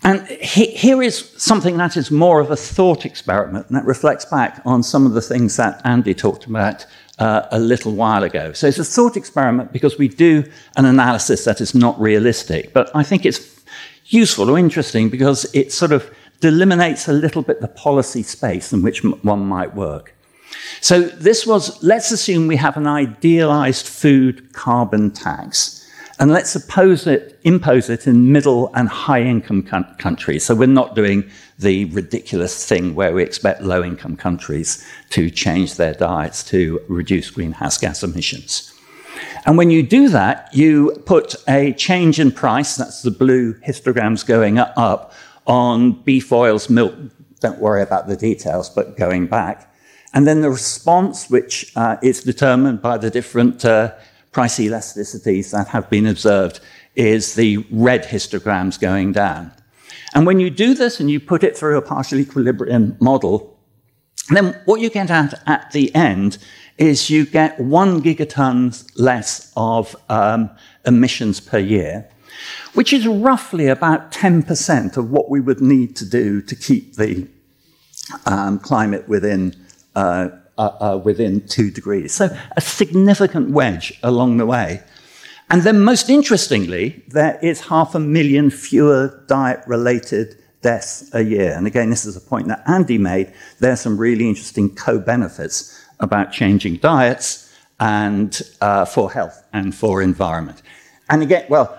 And 0.09 0.27
he, 0.27 0.69
here 0.69 1.03
is 1.03 1.31
something 1.37 1.77
that 1.77 1.95
is 1.95 2.11
more 2.11 2.41
of 2.41 2.51
a 2.51 2.57
thought 2.57 3.05
experiment, 3.05 3.67
and 3.69 3.77
that 3.77 3.85
reflects 3.85 4.25
back 4.25 4.63
on 4.65 4.83
some 4.83 5.05
of 5.05 5.13
the 5.13 5.21
things 5.21 5.57
that 5.57 5.83
Andy 5.85 6.15
talked 6.15 6.47
about 6.47 6.87
uh, 7.19 7.43
a 7.51 7.59
little 7.59 7.93
while 7.93 8.23
ago. 8.23 8.55
So 8.55 8.69
it's 8.69 8.79
a 8.79 8.85
thought 8.85 9.19
experiment 9.19 9.71
because 9.71 9.99
we 9.99 10.09
do 10.09 10.51
an 10.79 10.87
analysis 10.87 11.45
that 11.45 11.61
is 11.61 11.75
not 11.75 12.01
realistic, 12.01 12.73
but 12.73 12.91
I 12.95 13.03
think 13.03 13.27
it's 13.27 13.63
useful 14.07 14.49
or 14.49 14.59
interesting 14.59 15.11
because 15.11 15.45
it 15.53 15.73
sort 15.73 15.93
of 15.93 16.11
delimitates 16.41 17.07
a 17.07 17.13
little 17.13 17.43
bit 17.43 17.61
the 17.61 17.69
policy 17.69 18.23
space 18.23 18.73
in 18.73 18.81
which 18.81 19.05
one 19.05 19.45
might 19.45 19.75
work. 19.75 20.15
So 20.81 21.03
this 21.03 21.47
was, 21.47 21.83
let's 21.83 22.11
assume 22.13 22.47
we 22.47 22.57
have 22.57 22.79
an 22.79 22.87
idealized 22.87 23.87
food 23.87 24.55
carbon 24.55 25.11
tax. 25.11 25.78
And 26.21 26.33
let's 26.33 26.57
it, 26.57 27.39
impose 27.45 27.89
it 27.89 28.07
in 28.09 28.33
middle 28.33 28.73
and 28.75 28.89
high 28.89 29.23
income 29.23 29.63
countries. 29.63 30.45
So 30.45 30.55
we're 30.55 30.67
not 30.67 30.97
doing 30.97 31.31
the 31.59 31.85
ridiculous 31.87 32.67
thing 32.67 32.97
where 32.97 33.15
we 33.15 33.23
expect 33.23 33.63
low 33.63 33.85
income 33.85 34.17
countries 34.17 34.85
to 35.11 35.31
change 35.31 35.77
their 35.77 35.95
diets 35.95 36.43
to 36.45 36.81
reduce 36.89 37.31
greenhouse 37.31 37.79
gas 37.79 38.03
emissions. 38.03 38.75
And 39.47 39.57
when 39.57 39.71
you 39.71 39.83
do 39.83 40.09
that, 40.09 40.53
you 40.53 41.03
put 41.07 41.37
a 41.47 41.73
change 41.75 42.19
in 42.19 42.33
price, 42.33 42.77
that's 42.77 43.03
the 43.03 43.11
blue 43.13 43.55
histograms 43.61 44.27
going 44.27 44.59
up, 44.59 45.13
on 45.47 45.93
beef 46.03 46.33
oils, 46.33 46.69
milk, 46.69 46.95
don't 47.41 47.59
worry 47.59 47.83
about 47.83 48.09
the 48.09 48.17
details, 48.17 48.69
but 48.69 48.97
going 48.97 49.27
back. 49.27 49.73
And 50.13 50.27
then 50.27 50.41
the 50.41 50.51
response, 50.51 51.31
which 51.31 51.73
uh, 51.77 51.97
is 52.03 52.23
determined 52.23 52.83
by 52.83 52.99
the 52.99 53.11
different 53.11 53.65
uh, 53.65 53.95
price 54.33 54.59
elasticities 54.59 55.51
that 55.53 55.69
have 55.69 55.89
been 55.91 56.07
observed 56.07 56.61
is 56.95 57.35
the 57.35 57.59
red 57.71 58.05
histograms 58.05 58.79
going 58.79 59.13
down. 59.13 59.53
And 60.15 60.27
when 60.27 60.41
you 60.41 60.51
do 60.51 60.75
this 60.75 61.01
and 61.01 61.11
you 61.11 61.21
put 61.21 61.45
it 61.45 61.57
through 61.57 61.77
a 61.77 61.83
partial 61.83 62.19
equilibrium 62.19 62.97
model, 63.01 63.59
then 64.31 64.61
what 64.65 64.81
you 64.81 64.91
get 64.91 65.11
at 65.11 65.43
at 65.47 65.71
the 65.73 65.95
end 65.95 66.39
is 66.77 67.11
you 67.11 67.27
get 67.27 67.59
one 67.59 68.03
gigatons 68.03 68.91
less 68.97 69.53
of 69.57 69.97
um, 70.09 70.51
emissions 70.87 71.41
per 71.41 71.59
year, 71.59 72.09
which 72.75 72.93
is 72.93 73.07
roughly 73.07 73.67
about 73.67 74.13
10% 74.13 74.97
of 74.97 75.11
what 75.11 75.29
we 75.29 75.41
would 75.41 75.61
need 75.61 75.97
to 75.97 76.05
do 76.05 76.41
to 76.43 76.55
keep 76.55 76.95
the 76.95 77.29
um, 78.27 78.59
climate 78.59 79.09
within 79.09 79.55
uh, 79.97 80.29
uh, 80.59 80.77
uh, 80.81 80.97
within 80.99 81.47
two 81.47 81.71
degrees. 81.71 82.13
So 82.13 82.37
a 82.57 82.61
significant 82.61 83.51
wedge 83.51 83.99
along 84.03 84.37
the 84.37 84.47
way. 84.47 84.83
And 85.51 85.63
then, 85.63 85.81
most 85.81 86.11
interestingly, 86.11 87.03
there 87.09 87.39
is 87.43 87.61
half 87.63 87.95
a 87.95 87.99
million 87.99 88.51
fewer 88.51 89.25
diet 89.29 89.61
related 89.67 90.37
deaths 90.61 91.09
a 91.15 91.23
year. 91.23 91.55
And 91.57 91.67
again, 91.67 91.89
this 91.89 92.05
is 92.05 92.17
a 92.17 92.21
point 92.21 92.49
that 92.49 92.63
Andy 92.67 92.99
made. 92.99 93.33
There 93.59 93.73
are 93.73 93.77
some 93.77 93.97
really 93.97 94.29
interesting 94.29 94.75
co 94.75 94.99
benefits 94.99 95.83
about 96.01 96.33
changing 96.33 96.77
diets 96.77 97.51
and 97.81 98.43
uh, 98.61 98.85
for 98.85 99.11
health 99.11 99.43
and 99.53 99.75
for 99.75 100.03
environment. 100.03 100.61
And 101.09 101.23
again, 101.23 101.47
well, 101.49 101.79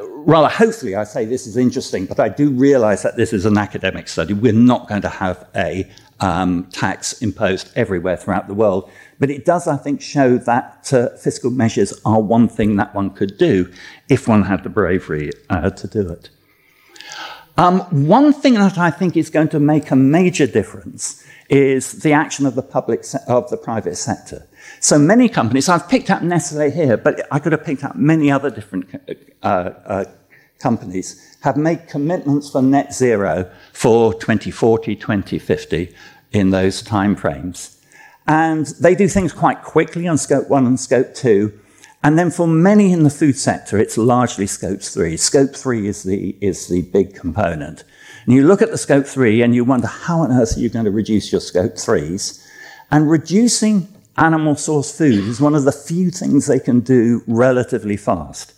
rather 0.00 0.48
hopefully, 0.48 0.94
I 0.94 1.04
say 1.04 1.24
this 1.24 1.46
is 1.46 1.56
interesting, 1.56 2.06
but 2.06 2.20
I 2.20 2.28
do 2.28 2.50
realize 2.50 3.02
that 3.02 3.16
this 3.16 3.32
is 3.32 3.46
an 3.46 3.58
academic 3.58 4.08
study. 4.08 4.34
We're 4.34 4.52
not 4.52 4.88
going 4.88 5.02
to 5.02 5.08
have 5.08 5.48
a 5.54 5.88
um, 6.20 6.64
tax 6.70 7.20
imposed 7.22 7.70
everywhere 7.76 8.16
throughout 8.16 8.48
the 8.48 8.54
world. 8.54 8.90
But 9.18 9.30
it 9.30 9.44
does, 9.44 9.66
I 9.66 9.76
think, 9.76 10.00
show 10.00 10.38
that 10.38 10.92
uh, 10.92 11.16
fiscal 11.16 11.50
measures 11.50 11.92
are 12.04 12.20
one 12.20 12.48
thing 12.48 12.76
that 12.76 12.94
one 12.94 13.10
could 13.10 13.38
do 13.38 13.72
if 14.08 14.28
one 14.28 14.44
had 14.44 14.62
the 14.62 14.68
bravery 14.68 15.30
uh, 15.50 15.70
to 15.70 15.86
do 15.86 16.08
it. 16.08 16.30
Um, 17.56 17.80
one 18.06 18.32
thing 18.32 18.54
that 18.54 18.78
I 18.78 18.90
think 18.90 19.16
is 19.16 19.30
going 19.30 19.48
to 19.48 19.58
make 19.58 19.90
a 19.90 19.96
major 19.96 20.46
difference 20.46 21.24
is 21.48 22.02
the 22.02 22.12
action 22.12 22.46
of 22.46 22.54
the 22.54 22.62
public 22.62 23.04
se- 23.04 23.18
of 23.26 23.50
the 23.50 23.56
private 23.56 23.96
sector. 23.96 24.46
So 24.80 24.98
many 24.98 25.28
companies, 25.28 25.68
I've 25.68 25.88
picked 25.88 26.10
up 26.10 26.22
Nestle 26.22 26.70
here, 26.70 26.96
but 26.96 27.26
I 27.32 27.38
could 27.38 27.52
have 27.52 27.64
picked 27.64 27.84
up 27.84 27.96
many 27.96 28.30
other 28.30 28.50
different 28.50 28.88
uh, 29.42 29.46
uh, 29.46 30.04
companies, 30.58 31.36
have 31.40 31.56
made 31.56 31.88
commitments 31.88 32.50
for 32.50 32.62
net 32.62 32.94
zero 32.94 33.50
for 33.72 34.14
2040, 34.14 34.94
2050 34.96 35.94
in 36.32 36.50
those 36.50 36.82
timeframes. 36.82 37.76
And 38.26 38.66
they 38.80 38.94
do 38.94 39.08
things 39.08 39.32
quite 39.32 39.62
quickly 39.62 40.06
on 40.06 40.18
scope 40.18 40.48
one 40.48 40.66
and 40.66 40.78
scope 40.78 41.14
two. 41.14 41.58
And 42.04 42.16
then 42.16 42.30
for 42.30 42.46
many 42.46 42.92
in 42.92 43.02
the 43.02 43.10
food 43.10 43.36
sector, 43.36 43.78
it's 43.78 43.98
largely 43.98 44.46
scope 44.46 44.82
three. 44.82 45.16
Scope 45.16 45.56
three 45.56 45.88
is 45.88 46.04
the, 46.04 46.36
is 46.40 46.68
the 46.68 46.82
big 46.82 47.14
component. 47.14 47.82
And 48.24 48.34
you 48.34 48.46
look 48.46 48.62
at 48.62 48.70
the 48.70 48.78
scope 48.78 49.06
three 49.06 49.42
and 49.42 49.54
you 49.54 49.64
wonder 49.64 49.88
how 49.88 50.20
on 50.20 50.30
earth 50.30 50.56
are 50.56 50.60
you 50.60 50.68
going 50.68 50.84
to 50.84 50.90
reduce 50.92 51.32
your 51.32 51.40
scope 51.40 51.76
threes? 51.76 52.46
And 52.90 53.10
reducing 53.10 53.88
animal 54.18 54.56
source 54.56 54.96
food 54.96 55.24
is 55.24 55.40
one 55.40 55.54
of 55.54 55.64
the 55.64 55.72
few 55.72 56.10
things 56.10 56.46
they 56.46 56.60
can 56.60 56.80
do 56.80 57.22
relatively 57.26 57.96
fast. 57.96 58.52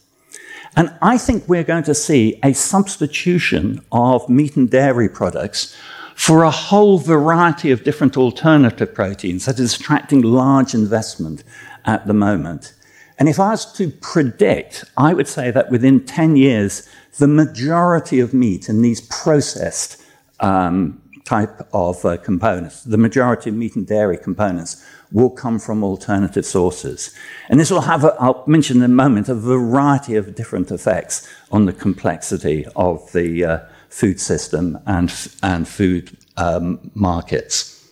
And 0.77 0.93
I 1.03 1.19
think 1.19 1.49
we're 1.49 1.65
going 1.65 1.85
to 1.85 1.95
see 1.95 2.39
a 2.43 2.53
substitution 2.53 3.85
of 3.91 4.29
meat 4.29 4.57
and 4.57 4.71
dairy 4.71 5.09
products 5.09 5.77
for 6.15 6.43
a 6.43 6.51
whole 6.51 6.99
variety 6.99 7.71
of 7.71 7.83
different 7.83 8.17
alternative 8.17 8.95
proteins 8.95 9.47
that 9.47 9.59
is 9.59 9.75
attracting 9.75 10.23
large 10.23 10.75
investment 10.75 11.43
at 11.85 12.07
the 12.07 12.15
moment. 12.15 12.75
And 13.19 13.29
if 13.29 13.41
I 13.41 13.51
was 13.51 13.71
to 13.75 13.91
predict, 13.91 14.85
I 14.97 15.13
would 15.13 15.29
say 15.29 15.51
that 15.51 15.71
within 15.71 16.05
10 16.05 16.37
years, 16.37 16.89
the 17.19 17.27
majority 17.27 18.21
of 18.21 18.33
meat 18.33 18.69
in 18.69 18.83
these 18.83 19.01
processed 19.01 20.03
um, 20.41 21.03
type 21.25 21.61
of 21.73 22.05
uh, 22.05 22.17
components, 22.19 22.83
the 22.85 22.97
majority 22.97 23.51
of 23.51 23.57
meat 23.57 23.77
and 23.77 23.87
dairy 23.87 24.17
components, 24.17 24.85
will 25.13 25.31
come 25.31 25.59
from 25.59 25.83
alternative 25.83 26.47
sources. 26.47 27.15
And 27.49 27.59
this 27.59 27.71
will 27.71 27.81
have, 27.81 28.05
i 28.05 28.27
will 28.29 28.45
mention 28.47 28.79
in 28.79 28.83
a 28.85 28.89
moment, 28.89 29.29
a 29.29 29.35
variety 29.35 30.17
of 30.17 30.35
different 30.35 30.71
effects 30.71 31.29
on 31.51 31.67
the 31.67 31.73
complexity 31.73 32.67
of 32.77 33.11
the 33.13 33.45
uh, 33.45 33.59
food 33.89 34.21
system 34.21 34.79
and, 34.87 35.13
and 35.43 35.67
food 35.67 36.17
um, 36.37 36.91
markets. 36.95 37.89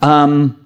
Um, 0.00 0.60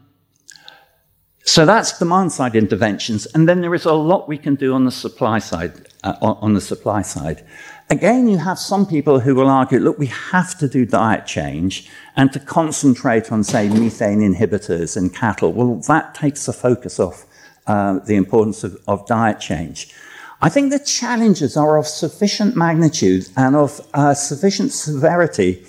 so 1.45 1.65
that's 1.65 1.99
demand 1.99 2.33
side 2.33 2.55
interventions, 2.55 3.25
and 3.27 3.49
then 3.49 3.62
there 3.62 3.75
is 3.75 3.87
a 3.87 3.93
lot 3.95 4.29
we 4.29 4.37
can 4.37 4.55
do 4.55 4.75
on 4.75 4.85
the 4.85 4.91
supply 4.91 5.38
side. 5.38 5.73
Uh, 6.05 6.15
on 6.21 6.55
the 6.55 6.61
supply 6.61 7.03
side, 7.03 7.45
again, 7.90 8.28
you 8.28 8.38
have 8.38 8.59
some 8.59 8.87
people 8.87 9.21
who 9.21 9.35
will 9.35 9.49
argue, 9.49 9.78
look, 9.78 9.99
we 9.99 10.07
have 10.07 10.57
to 10.59 10.68
do 10.68 10.85
diet 10.85 11.26
change 11.26 11.90
and 12.16 12.33
to 12.33 12.40
concentrate 12.40 13.33
on, 13.33 13.45
say, 13.45 13.68
methane 13.68 14.21
inhibitors 14.21 14.97
in 14.97 15.11
cattle. 15.11 15.52
Well, 15.52 15.76
that 15.88 16.14
takes 16.14 16.47
the 16.47 16.52
focus 16.52 16.99
off 17.00 17.25
uh, 17.66 17.99
the 18.00 18.16
importance 18.16 18.64
of, 18.64 18.78
of 18.87 19.07
diet 19.07 19.40
change. 19.40 19.95
I 20.40 20.49
think 20.49 20.71
the 20.71 20.78
challenges 20.78 21.57
are 21.57 21.76
of 21.78 21.87
sufficient 21.87 22.54
magnitude 22.54 23.28
and 23.37 23.57
of 23.57 23.80
uh, 23.92 24.14
sufficient 24.14 24.73
severity 24.73 25.64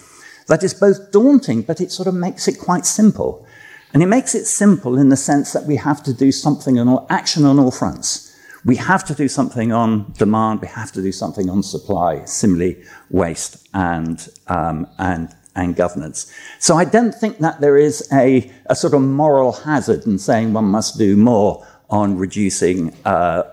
that 0.48 0.64
is 0.64 0.74
both 0.74 1.12
daunting, 1.12 1.62
but 1.64 1.82
it 1.82 1.92
sort 1.92 2.08
of 2.08 2.14
makes 2.14 2.48
it 2.48 2.60
quite 2.60 2.86
simple. 2.86 3.46
And 3.94 4.04
it 4.04 4.08
makes 4.08 4.36
it 4.36 4.46
simple 4.46 5.00
in 5.00 5.10
the 5.10 5.18
sense 5.18 5.54
that 5.54 5.66
we 5.66 5.78
have 5.78 6.04
to 6.04 6.14
do 6.14 6.32
something 6.32 6.78
on 6.78 6.88
all, 6.88 7.08
action 7.10 7.46
on 7.46 7.60
all 7.60 7.72
fronts. 7.72 8.29
We 8.66 8.76
have 8.76 9.04
to 9.06 9.14
do 9.14 9.28
something 9.28 9.72
on 9.72 10.14
demand, 10.18 10.62
we 10.62 10.68
have 10.68 10.92
to 10.94 11.02
do 11.02 11.12
something 11.12 11.50
on 11.50 11.64
supply, 11.64 12.26
similarly 12.26 12.84
waste 13.10 13.68
and, 13.74 14.28
um, 14.48 14.88
and, 14.98 15.34
and 15.56 15.76
governance. 15.76 16.32
So 16.60 16.76
I 16.76 16.86
don't 16.86 17.16
think 17.16 17.40
that 17.40 17.62
there 17.62 17.78
is 17.78 18.08
a, 18.12 18.52
a 18.66 18.76
sort 18.76 18.94
of 18.94 19.02
moral 19.02 19.52
hazard 19.54 20.06
in 20.06 20.20
saying 20.20 20.54
one 20.54 20.66
must 20.66 20.98
do 20.98 21.16
more 21.16 21.66
on 21.90 22.18
reducing 22.18 22.94
uh, 23.06 23.44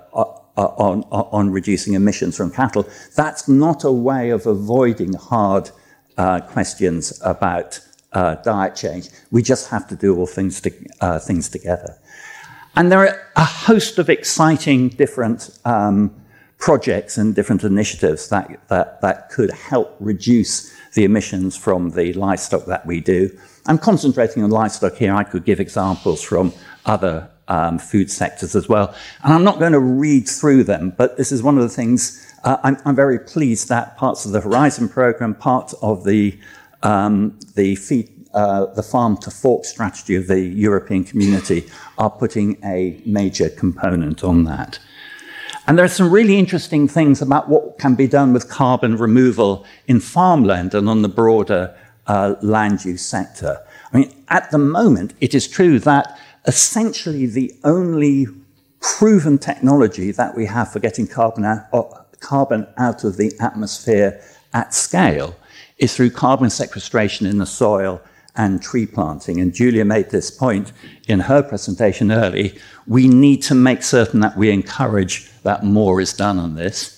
on, 0.57 1.03
on 1.11 1.51
reducing 1.51 1.95
emissions 1.95 2.37
from 2.37 2.51
cattle. 2.51 2.89
That's 3.15 3.49
not 3.49 3.85
a 3.85 3.93
way 3.93 4.31
of 4.31 4.47
avoiding 4.47 5.13
hard 5.13 5.71
uh, 6.17 6.41
questions 6.41 7.21
about 7.23 7.81
uh, 8.13 8.37
diet 8.37 8.75
change. 8.75 9.11
We 9.31 9.43
just 9.43 9.69
have 9.69 9.87
to 9.89 9.97
do 9.97 10.17
all 10.17 10.27
things, 10.27 10.61
to, 10.63 10.73
uh, 11.01 11.19
things 11.19 11.51
together. 11.51 11.99
And 12.77 12.93
there 12.93 13.01
are 13.01 13.19
a 13.37 13.45
host 13.45 13.99
of 13.99 14.11
exciting 14.11 14.91
different 14.91 15.59
um, 15.65 16.15
projects 16.59 17.17
and 17.17 17.35
different 17.35 17.65
initiatives 17.65 18.29
that, 18.29 18.69
that, 18.69 19.01
that 19.01 19.31
could 19.31 19.51
help 19.51 19.97
reduce 19.99 20.75
the 20.93 21.05
emissions 21.05 21.57
from 21.57 21.91
the 21.91 22.13
livestock 22.13 22.67
that 22.67 22.85
we 22.85 23.01
do. 23.01 23.31
I'm 23.67 23.79
concentrating 23.79 24.43
on 24.43 24.51
livestock 24.51 24.95
here. 24.95 25.15
I 25.15 25.25
could 25.25 25.45
give 25.45 25.59
examples 25.59 26.23
from 26.23 26.53
other 26.85 27.31
um, 27.49 27.79
food 27.79 28.11
sectors 28.11 28.55
as 28.55 28.69
well. 28.69 28.95
And 29.25 29.33
I'm 29.33 29.45
not 29.45 29.59
going 29.59 29.73
to 29.73 29.81
read 29.81 30.29
through 30.29 30.65
them, 30.65 30.93
but 30.97 31.17
this 31.17 31.33
is 31.33 31.43
one 31.43 31.57
of 31.57 31.63
the 31.63 31.69
things 31.71 32.23
uh, 32.45 32.59
I'm, 32.63 32.77
I'm, 32.85 32.95
very 32.95 33.19
pleased 33.19 33.69
that 33.71 33.97
parts 33.97 34.25
of 34.25 34.33
the 34.33 34.41
Horizon 34.41 34.89
program, 34.89 35.35
parts 35.35 35.73
of 35.83 36.05
the, 36.05 36.39
um, 36.83 37.39
the 37.55 37.75
feed, 37.75 38.16
uh, 38.37 38.67
the 38.75 38.83
farm 38.83 39.17
to 39.17 39.31
fork 39.31 39.65
strategy 39.65 40.15
of 40.15 40.27
the 40.27 40.41
European 40.41 41.03
community 41.03 41.67
are 41.97 42.11
putting 42.11 42.59
a 42.63 43.01
major 43.07 43.49
component 43.49 44.23
on 44.23 44.45
that. 44.45 44.79
And 45.67 45.79
there 45.79 45.85
are 45.87 45.89
some 45.89 46.11
really 46.11 46.39
interesting 46.39 46.87
things 46.87 47.23
about 47.23 47.49
what 47.49 47.79
can 47.79 47.95
be 47.95 48.07
done 48.07 48.35
with 48.35 48.51
carbon 48.51 48.99
removal 48.99 49.65
in 49.89 50.01
farmland 50.01 50.75
and 50.75 50.87
on 50.87 51.01
the 51.01 51.09
broader 51.09 51.75
uh, 52.07 52.35
land 52.43 52.85
use 52.85 53.05
sector. 53.05 53.59
I 53.91 53.99
mean, 53.99 54.25
at 54.29 54.51
the 54.51 54.59
moment, 54.59 55.15
it 55.21 55.35
is 55.35 55.49
true 55.49 55.79
that 55.81 56.21
essentially 56.47 57.25
the 57.25 57.53
only 57.65 58.27
proven 58.81 59.39
technology 59.39 60.13
that 60.13 60.37
we 60.37 60.45
have 60.45 60.71
for 60.71 60.79
getting 60.79 61.07
carbon 61.07 61.47
out, 61.47 61.65
uh, 61.73 61.83
carbon 62.21 62.67
out 62.77 63.03
of 63.03 63.17
the 63.17 63.33
atmosphere 63.41 64.23
at 64.53 64.75
scale 64.75 65.35
is 65.79 65.97
through 65.97 66.11
carbon 66.11 66.51
sequestration 66.51 67.27
in 67.27 67.39
the 67.39 67.47
soil 67.47 68.01
and 68.37 68.63
tree 68.63 68.87
planting. 68.87 69.41
And 69.41 69.55
Julia 69.55 69.85
made 69.85 70.11
this 70.11 70.31
point 70.31 70.73
in 71.09 71.21
her 71.21 71.43
presentation 71.43 72.13
early. 72.13 72.59
We 72.87 73.09
need 73.09 73.43
to 73.45 73.55
make 73.55 73.83
certain 73.83 74.21
that 74.21 74.37
we 74.37 74.51
encourage 74.51 75.31
that 75.43 75.65
more 75.65 76.01
is 76.01 76.13
done 76.13 76.39
on 76.39 76.55
this. 76.55 76.97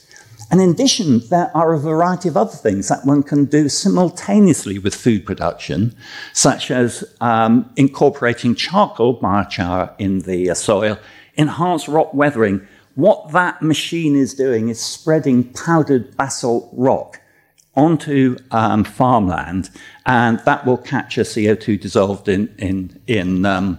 And 0.50 0.62
in 0.62 0.70
addition, 0.70 1.20
there 1.28 1.50
are 1.54 1.74
a 1.74 1.78
variety 1.78 2.28
of 2.28 2.36
other 2.36 2.56
things 2.56 2.88
that 2.88 3.04
one 3.04 3.22
can 3.22 3.44
do 3.44 3.68
simultaneously 3.68 4.78
with 4.78 4.94
food 4.94 5.26
production, 5.26 5.94
such 6.32 6.70
as 6.70 7.04
um, 7.20 7.70
incorporating 7.76 8.54
charcoal 8.54 9.20
biochar 9.20 9.94
in 9.98 10.20
the 10.20 10.50
uh, 10.50 10.54
soil, 10.54 10.98
enhanced 11.34 11.86
rock 11.86 12.14
weathering. 12.14 12.66
What 12.94 13.32
that 13.32 13.60
machine 13.60 14.16
is 14.16 14.32
doing 14.32 14.70
is 14.70 14.80
spreading 14.80 15.52
powdered 15.52 16.16
basalt 16.16 16.70
rock 16.72 17.20
onto 17.78 18.36
um, 18.50 18.82
farmland, 18.84 19.70
and 20.04 20.40
that 20.40 20.66
will 20.66 20.76
capture 20.76 21.22
CO2 21.22 21.80
dissolved 21.80 22.28
in, 22.28 22.52
in, 22.58 23.00
in, 23.06 23.46
um, 23.46 23.78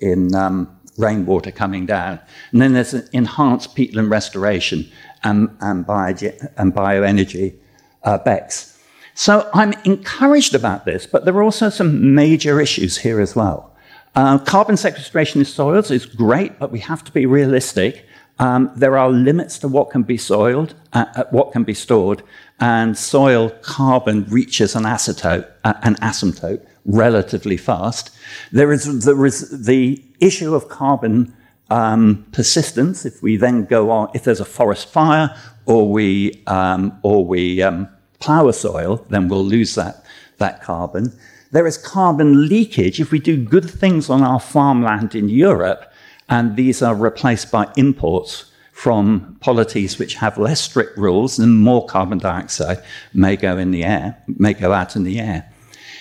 in 0.00 0.34
um, 0.34 0.68
rainwater 0.98 1.52
coming 1.52 1.86
down. 1.86 2.18
And 2.50 2.60
then 2.60 2.72
there's 2.72 2.94
an 2.94 3.08
enhanced 3.12 3.76
peatland 3.76 4.10
restoration 4.10 4.90
and, 5.22 5.56
and, 5.60 5.86
bio, 5.86 6.32
and 6.56 6.74
bioenergy 6.74 7.56
uh, 8.02 8.18
BECCS. 8.18 8.76
So 9.14 9.48
I'm 9.54 9.72
encouraged 9.84 10.54
about 10.54 10.84
this, 10.84 11.06
but 11.06 11.24
there 11.24 11.34
are 11.34 11.42
also 11.42 11.70
some 11.70 12.14
major 12.14 12.60
issues 12.60 12.98
here 12.98 13.20
as 13.20 13.34
well. 13.34 13.74
Uh, 14.14 14.38
carbon 14.38 14.76
sequestration 14.76 15.40
in 15.40 15.44
soils 15.44 15.90
is 15.90 16.06
great, 16.06 16.58
but 16.58 16.72
we 16.72 16.80
have 16.80 17.04
to 17.04 17.12
be 17.12 17.26
realistic. 17.26 18.04
Um, 18.40 18.70
there 18.76 18.96
are 18.96 19.10
limits 19.10 19.58
to 19.60 19.68
what 19.68 19.90
can 19.90 20.02
be 20.02 20.16
soiled, 20.16 20.74
uh, 20.92 21.06
uh 21.16 21.24
what 21.30 21.52
can 21.52 21.64
be 21.64 21.74
stored, 21.74 22.22
and 22.60 22.96
soil 22.96 23.50
carbon 23.62 24.24
reaches 24.28 24.76
an 24.76 24.84
asymptote, 24.84 25.46
uh, 25.64 25.74
an 25.82 25.96
asymptote 25.96 26.64
relatively 26.84 27.56
fast. 27.56 28.10
There 28.52 28.72
is, 28.72 29.04
there 29.04 29.26
is 29.26 29.64
the 29.66 30.02
issue 30.20 30.54
of 30.54 30.68
carbon 30.68 31.34
um, 31.70 32.26
persistence, 32.32 33.04
if 33.04 33.22
we 33.22 33.36
then 33.36 33.64
go 33.64 33.90
on, 33.90 34.10
if 34.14 34.24
there's 34.24 34.40
a 34.40 34.44
forest 34.44 34.88
fire 34.88 35.36
or 35.66 35.90
we, 35.90 36.42
um, 36.46 36.98
or 37.02 37.24
we 37.24 37.62
um, 37.62 37.88
plow 38.20 38.48
a 38.48 38.52
soil, 38.52 39.04
then 39.10 39.28
we'll 39.28 39.44
lose 39.44 39.74
that, 39.74 40.04
that 40.38 40.62
carbon. 40.62 41.12
There 41.50 41.66
is 41.66 41.78
carbon 41.78 42.48
leakage 42.48 43.00
if 43.00 43.10
we 43.10 43.18
do 43.18 43.42
good 43.42 43.68
things 43.68 44.10
on 44.10 44.22
our 44.22 44.40
farmland 44.40 45.14
in 45.14 45.28
Europe 45.28 45.87
and 46.28 46.56
these 46.56 46.82
are 46.82 46.94
replaced 46.94 47.50
by 47.50 47.70
imports 47.76 48.52
from 48.72 49.36
polities 49.40 49.98
which 49.98 50.14
have 50.14 50.38
less 50.38 50.60
strict 50.60 50.96
rules 50.96 51.38
and 51.38 51.58
more 51.58 51.84
carbon 51.86 52.18
dioxide 52.18 52.80
may 53.12 53.34
go 53.34 53.58
in 53.58 53.72
the 53.72 53.82
air, 53.82 54.16
may 54.28 54.54
go 54.54 54.72
out 54.72 54.94
in 54.94 55.02
the 55.02 55.18
air. 55.18 55.52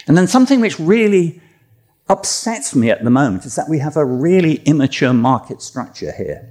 And 0.08 0.16
then 0.16 0.28
something 0.28 0.62
which 0.62 0.80
really 0.80 1.42
upsets 2.08 2.76
me 2.76 2.92
at 2.92 3.04
the 3.04 3.10
moment 3.10 3.46
is 3.46 3.56
that 3.56 3.68
we 3.68 3.80
have 3.80 3.98
a 3.98 4.06
really 4.06 4.56
immature 4.66 5.14
market 5.14 5.62
structure 5.62 6.12
here. 6.12 6.48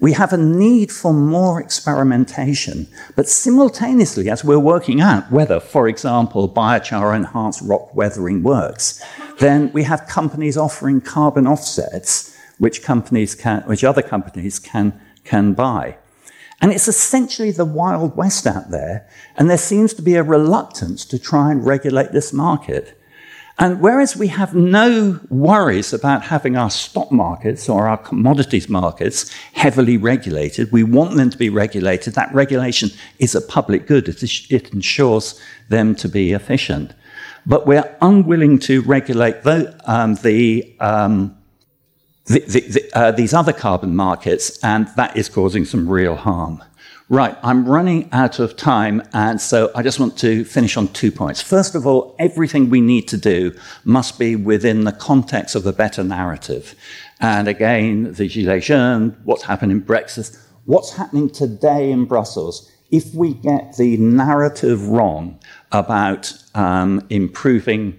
We 0.00 0.12
have 0.12 0.32
a 0.32 0.36
need 0.36 0.92
for 0.92 1.12
more 1.12 1.60
experimentation, 1.60 2.86
but 3.16 3.28
simultaneously, 3.28 4.30
as 4.30 4.44
we're 4.44 4.58
working 4.58 5.00
out 5.00 5.30
whether, 5.30 5.58
for 5.58 5.88
example, 5.88 6.48
biochar 6.48 7.14
enhanced 7.16 7.62
rock 7.62 7.94
weathering 7.94 8.42
works, 8.44 9.04
then 9.38 9.72
we 9.72 9.82
have 9.82 10.06
companies 10.06 10.56
offering 10.56 11.00
carbon 11.00 11.48
offsets, 11.48 12.37
which 12.58 12.82
companies 12.82 13.34
can, 13.34 13.62
which 13.62 13.84
other 13.84 14.02
companies 14.02 14.58
can, 14.58 15.00
can 15.24 15.54
buy. 15.54 15.96
And 16.60 16.72
it's 16.72 16.88
essentially 16.88 17.52
the 17.52 17.64
Wild 17.64 18.16
West 18.16 18.46
out 18.46 18.70
there, 18.70 19.08
and 19.36 19.48
there 19.48 19.58
seems 19.58 19.94
to 19.94 20.02
be 20.02 20.16
a 20.16 20.24
reluctance 20.24 21.04
to 21.06 21.18
try 21.18 21.52
and 21.52 21.64
regulate 21.64 22.12
this 22.12 22.32
market. 22.32 22.98
And 23.60 23.80
whereas 23.80 24.16
we 24.16 24.28
have 24.28 24.54
no 24.54 25.18
worries 25.30 25.92
about 25.92 26.22
having 26.22 26.56
our 26.56 26.70
stock 26.70 27.10
markets 27.10 27.68
or 27.68 27.88
our 27.88 27.96
commodities 27.96 28.68
markets 28.68 29.32
heavily 29.52 29.96
regulated, 29.96 30.70
we 30.70 30.84
want 30.84 31.16
them 31.16 31.28
to 31.30 31.38
be 31.38 31.48
regulated. 31.48 32.14
That 32.14 32.32
regulation 32.32 32.90
is 33.18 33.34
a 33.34 33.40
public 33.40 33.88
good, 33.88 34.08
it, 34.08 34.72
ensures 34.72 35.40
them 35.68 35.96
to 35.96 36.08
be 36.08 36.32
efficient. 36.32 36.92
But 37.46 37.66
we're 37.66 37.96
unwilling 38.00 38.60
to 38.60 38.82
regulate 38.82 39.42
the, 39.42 39.80
um, 39.86 40.14
the 40.16 40.76
um, 40.78 41.37
the, 42.28 42.40
the, 42.40 42.90
uh, 42.94 43.10
these 43.12 43.34
other 43.34 43.52
carbon 43.52 43.96
markets, 43.96 44.58
and 44.62 44.88
that 44.96 45.16
is 45.16 45.28
causing 45.28 45.64
some 45.64 45.88
real 45.88 46.14
harm. 46.14 46.62
Right, 47.10 47.38
I'm 47.42 47.66
running 47.66 48.10
out 48.12 48.38
of 48.38 48.54
time, 48.54 49.02
and 49.14 49.40
so 49.40 49.70
I 49.74 49.82
just 49.82 49.98
want 49.98 50.18
to 50.18 50.44
finish 50.44 50.76
on 50.76 50.88
two 50.88 51.10
points. 51.10 51.40
First 51.40 51.74
of 51.74 51.86
all, 51.86 52.14
everything 52.18 52.68
we 52.68 52.82
need 52.82 53.08
to 53.08 53.16
do 53.16 53.56
must 53.84 54.18
be 54.18 54.36
within 54.36 54.84
the 54.84 54.92
context 54.92 55.54
of 55.54 55.64
a 55.64 55.72
better 55.72 56.04
narrative. 56.04 56.74
And 57.18 57.48
again, 57.48 58.12
the 58.12 58.28
Gilets 58.28 58.64
jaunes, 58.64 59.14
what's 59.24 59.44
happened 59.44 59.72
in 59.72 59.82
Brexit, 59.82 60.38
what's 60.66 60.92
happening 60.92 61.30
today 61.30 61.90
in 61.90 62.04
Brussels. 62.04 62.70
If 62.90 63.14
we 63.14 63.32
get 63.32 63.76
the 63.78 63.96
narrative 63.96 64.86
wrong 64.88 65.40
about 65.72 66.32
um, 66.54 67.06
improving 67.08 67.98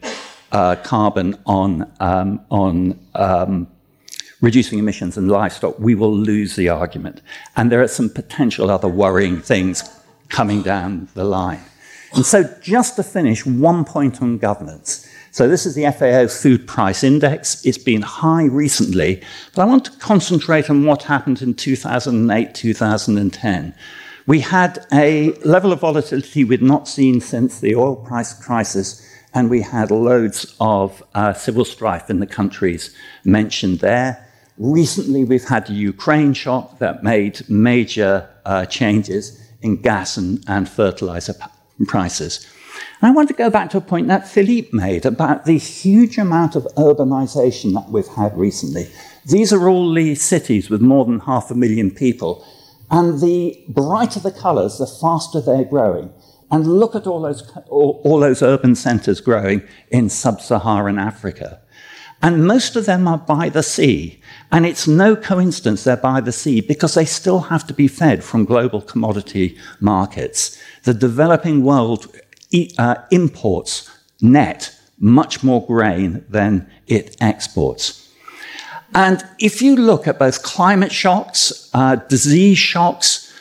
uh, 0.51 0.75
carbon 0.83 1.35
on, 1.47 1.91
um, 1.99 2.45
on 2.51 2.99
um, 3.15 3.67
reducing 4.41 4.79
emissions 4.79 5.17
in 5.17 5.27
livestock, 5.27 5.77
we 5.79 5.95
will 5.95 6.15
lose 6.15 6.55
the 6.55 6.69
argument. 6.69 7.21
And 7.55 7.71
there 7.71 7.81
are 7.81 7.87
some 7.87 8.09
potential 8.09 8.69
other 8.69 8.87
worrying 8.87 9.41
things 9.41 9.83
coming 10.29 10.61
down 10.61 11.09
the 11.13 11.23
line. 11.23 11.61
And 12.13 12.25
so, 12.25 12.43
just 12.61 12.95
to 12.95 13.03
finish, 13.03 13.45
one 13.45 13.85
point 13.85 14.21
on 14.21 14.37
governance. 14.37 15.07
So, 15.31 15.47
this 15.47 15.65
is 15.65 15.75
the 15.75 15.91
FAO 15.91 16.27
Food 16.27 16.67
Price 16.67 17.03
Index. 17.03 17.63
It's 17.65 17.77
been 17.77 18.01
high 18.01 18.45
recently, 18.45 19.21
but 19.53 19.61
I 19.61 19.65
want 19.65 19.85
to 19.85 19.91
concentrate 19.99 20.69
on 20.69 20.85
what 20.85 21.03
happened 21.03 21.41
in 21.41 21.53
2008 21.53 22.55
2010. 22.55 23.75
We 24.25 24.39
had 24.39 24.85
a 24.91 25.33
level 25.45 25.71
of 25.71 25.81
volatility 25.81 26.43
we'd 26.43 26.61
not 26.61 26.87
seen 26.87 27.21
since 27.21 27.59
the 27.59 27.75
oil 27.75 27.95
price 27.95 28.33
crisis, 28.33 29.05
and 29.33 29.49
we 29.49 29.61
had 29.61 29.91
loads 29.91 30.55
of 30.59 31.03
uh, 31.13 31.33
civil 31.33 31.65
strife 31.65 32.09
in 32.09 32.19
the 32.19 32.27
countries 32.27 32.95
mentioned 33.23 33.79
there. 33.79 34.28
Recently, 34.59 35.23
we've 35.23 35.47
had 35.47 35.67
the 35.67 35.73
Ukraine 35.73 36.33
shock 36.33 36.79
that 36.79 37.01
made 37.01 37.49
major 37.49 38.29
uh, 38.45 38.65
changes 38.65 39.41
in 39.61 39.81
gas 39.81 40.17
and, 40.17 40.43
and 40.49 40.67
fertilizer 40.67 41.33
prices. 41.87 42.45
And 43.01 43.09
I 43.09 43.15
want 43.15 43.29
to 43.29 43.33
go 43.33 43.49
back 43.49 43.69
to 43.69 43.77
a 43.77 43.81
point 43.81 44.09
that 44.09 44.27
Philippe 44.27 44.67
made 44.73 45.05
about 45.05 45.45
the 45.45 45.57
huge 45.57 46.17
amount 46.17 46.57
of 46.57 46.67
urbanization 46.75 47.73
that 47.73 47.89
we've 47.89 48.05
had 48.07 48.37
recently. 48.37 48.89
These 49.25 49.53
are 49.53 49.69
all 49.69 49.93
the 49.93 50.15
cities 50.15 50.69
with 50.69 50.81
more 50.81 51.05
than 51.05 51.21
half 51.21 51.49
a 51.49 51.55
million 51.55 51.89
people. 51.89 52.45
And 52.91 53.21
the 53.21 53.63
brighter 53.69 54.19
the 54.19 54.31
colors, 54.31 54.77
the 54.77 54.87
faster 54.87 55.39
they're 55.39 55.63
growing. 55.63 56.11
And 56.51 56.79
look 56.79 56.95
at 56.95 57.07
all 57.07 57.21
those, 57.21 57.49
all, 57.69 58.01
all 58.03 58.19
those 58.19 58.41
urban 58.41 58.75
centers 58.75 59.21
growing 59.21 59.61
in 59.89 60.09
sub 60.09 60.41
Saharan 60.41 60.99
Africa. 60.99 61.61
And 62.21 62.45
most 62.45 62.75
of 62.75 62.85
them 62.85 63.07
are 63.07 63.17
by 63.17 63.49
the 63.49 63.63
sea. 63.63 64.19
And 64.51 64.65
it's 64.65 64.87
no 64.87 65.15
coincidence 65.15 65.83
they're 65.83 65.95
by 65.95 66.21
the 66.21 66.31
sea 66.31 66.59
because 66.61 66.93
they 66.95 67.05
still 67.05 67.39
have 67.39 67.65
to 67.67 67.73
be 67.73 67.87
fed 67.87 68.23
from 68.23 68.45
global 68.45 68.81
commodity 68.81 69.57
markets. 69.79 70.59
The 70.83 70.93
developing 70.93 71.63
world 71.63 72.13
uh, 72.77 72.95
imports 73.11 73.89
net 74.21 74.75
much 74.99 75.43
more 75.43 75.65
grain 75.65 76.25
than 76.29 76.69
it 76.87 77.15
exports. 77.21 78.09
And 78.93 79.23
if 79.39 79.61
you 79.61 79.75
look 79.75 80.07
at 80.07 80.19
both 80.19 80.43
climate 80.43 80.91
shocks, 80.91 81.69
uh, 81.73 81.95
disease 81.95 82.57
shocks, 82.57 83.31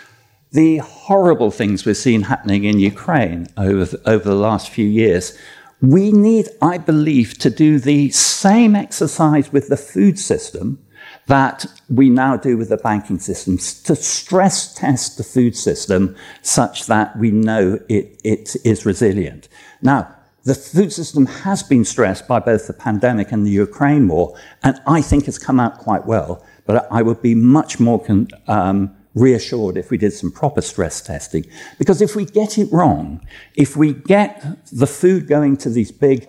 the 0.52 0.78
horrible 0.78 1.50
things 1.50 1.84
we've 1.84 1.96
seen 1.96 2.22
happening 2.22 2.64
in 2.64 2.78
Ukraine 2.78 3.48
over, 3.56 3.98
over 4.06 4.24
the 4.24 4.34
last 4.34 4.70
few 4.70 4.86
years, 4.86 5.36
we 5.80 6.12
need, 6.12 6.48
I 6.60 6.78
believe, 6.78 7.38
to 7.38 7.50
do 7.50 7.78
the 7.78 8.10
same 8.10 8.74
exercise 8.74 9.52
with 9.52 9.68
the 9.68 9.76
food 9.76 10.18
system 10.18 10.78
that 11.26 11.66
we 11.88 12.10
now 12.10 12.36
do 12.36 12.56
with 12.56 12.70
the 12.70 12.76
banking 12.76 13.18
systems 13.18 13.80
to 13.82 13.94
stress 13.94 14.74
test 14.74 15.18
the 15.18 15.24
food 15.24 15.54
system 15.54 16.16
such 16.42 16.86
that 16.86 17.16
we 17.18 17.30
know 17.30 17.78
it, 17.88 18.20
it 18.24 18.56
is 18.64 18.84
resilient. 18.84 19.48
Now, 19.82 20.14
the 20.44 20.54
food 20.54 20.92
system 20.92 21.26
has 21.26 21.62
been 21.62 21.84
stressed 21.84 22.26
by 22.26 22.40
both 22.40 22.66
the 22.66 22.72
pandemic 22.72 23.32
and 23.32 23.46
the 23.46 23.50
Ukraine 23.50 24.08
war, 24.08 24.34
and 24.62 24.80
I 24.86 25.02
think 25.02 25.28
it's 25.28 25.38
come 25.38 25.60
out 25.60 25.78
quite 25.78 26.06
well. 26.06 26.42
But 26.64 26.90
I 26.90 27.02
would 27.02 27.20
be 27.20 27.34
much 27.34 27.78
more 27.78 28.02
con- 28.02 28.28
um, 28.46 28.96
reassured 29.14 29.76
if 29.76 29.90
we 29.90 29.98
did 29.98 30.12
some 30.12 30.30
proper 30.30 30.60
stress 30.60 31.00
testing. 31.00 31.44
Because 31.78 32.00
if 32.00 32.14
we 32.14 32.24
get 32.24 32.58
it 32.58 32.72
wrong, 32.72 33.20
if 33.54 33.76
we 33.76 33.92
get 33.92 34.44
the 34.72 34.86
food 34.86 35.26
going 35.26 35.56
to 35.58 35.70
these 35.70 35.90
big 35.90 36.28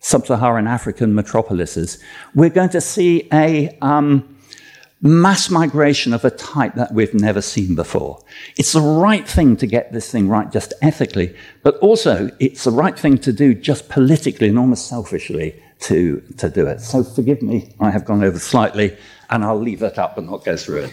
sub 0.00 0.26
Saharan 0.26 0.66
African 0.66 1.14
metropolises, 1.14 1.98
we're 2.34 2.50
going 2.50 2.70
to 2.70 2.80
see 2.80 3.28
a 3.32 3.76
um, 3.80 4.36
mass 5.02 5.50
migration 5.50 6.12
of 6.12 6.24
a 6.24 6.30
type 6.30 6.74
that 6.74 6.92
we've 6.92 7.14
never 7.14 7.42
seen 7.42 7.74
before. 7.74 8.22
It's 8.56 8.72
the 8.72 8.80
right 8.80 9.26
thing 9.26 9.56
to 9.58 9.66
get 9.66 9.92
this 9.92 10.10
thing 10.10 10.28
right 10.28 10.50
just 10.50 10.72
ethically, 10.82 11.36
but 11.62 11.76
also 11.78 12.30
it's 12.40 12.64
the 12.64 12.70
right 12.70 12.98
thing 12.98 13.18
to 13.18 13.32
do 13.32 13.54
just 13.54 13.88
politically 13.88 14.48
and 14.48 14.58
almost 14.58 14.88
selfishly 14.88 15.60
to, 15.80 16.20
to 16.38 16.48
do 16.48 16.66
it. 16.66 16.80
So 16.80 17.04
forgive 17.04 17.42
me, 17.42 17.74
I 17.78 17.90
have 17.90 18.04
gone 18.04 18.24
over 18.24 18.38
slightly, 18.38 18.96
and 19.28 19.44
I'll 19.44 19.60
leave 19.60 19.80
that 19.80 19.98
up 19.98 20.16
and 20.16 20.26
not 20.26 20.44
go 20.44 20.56
through 20.56 20.84
it. 20.84 20.92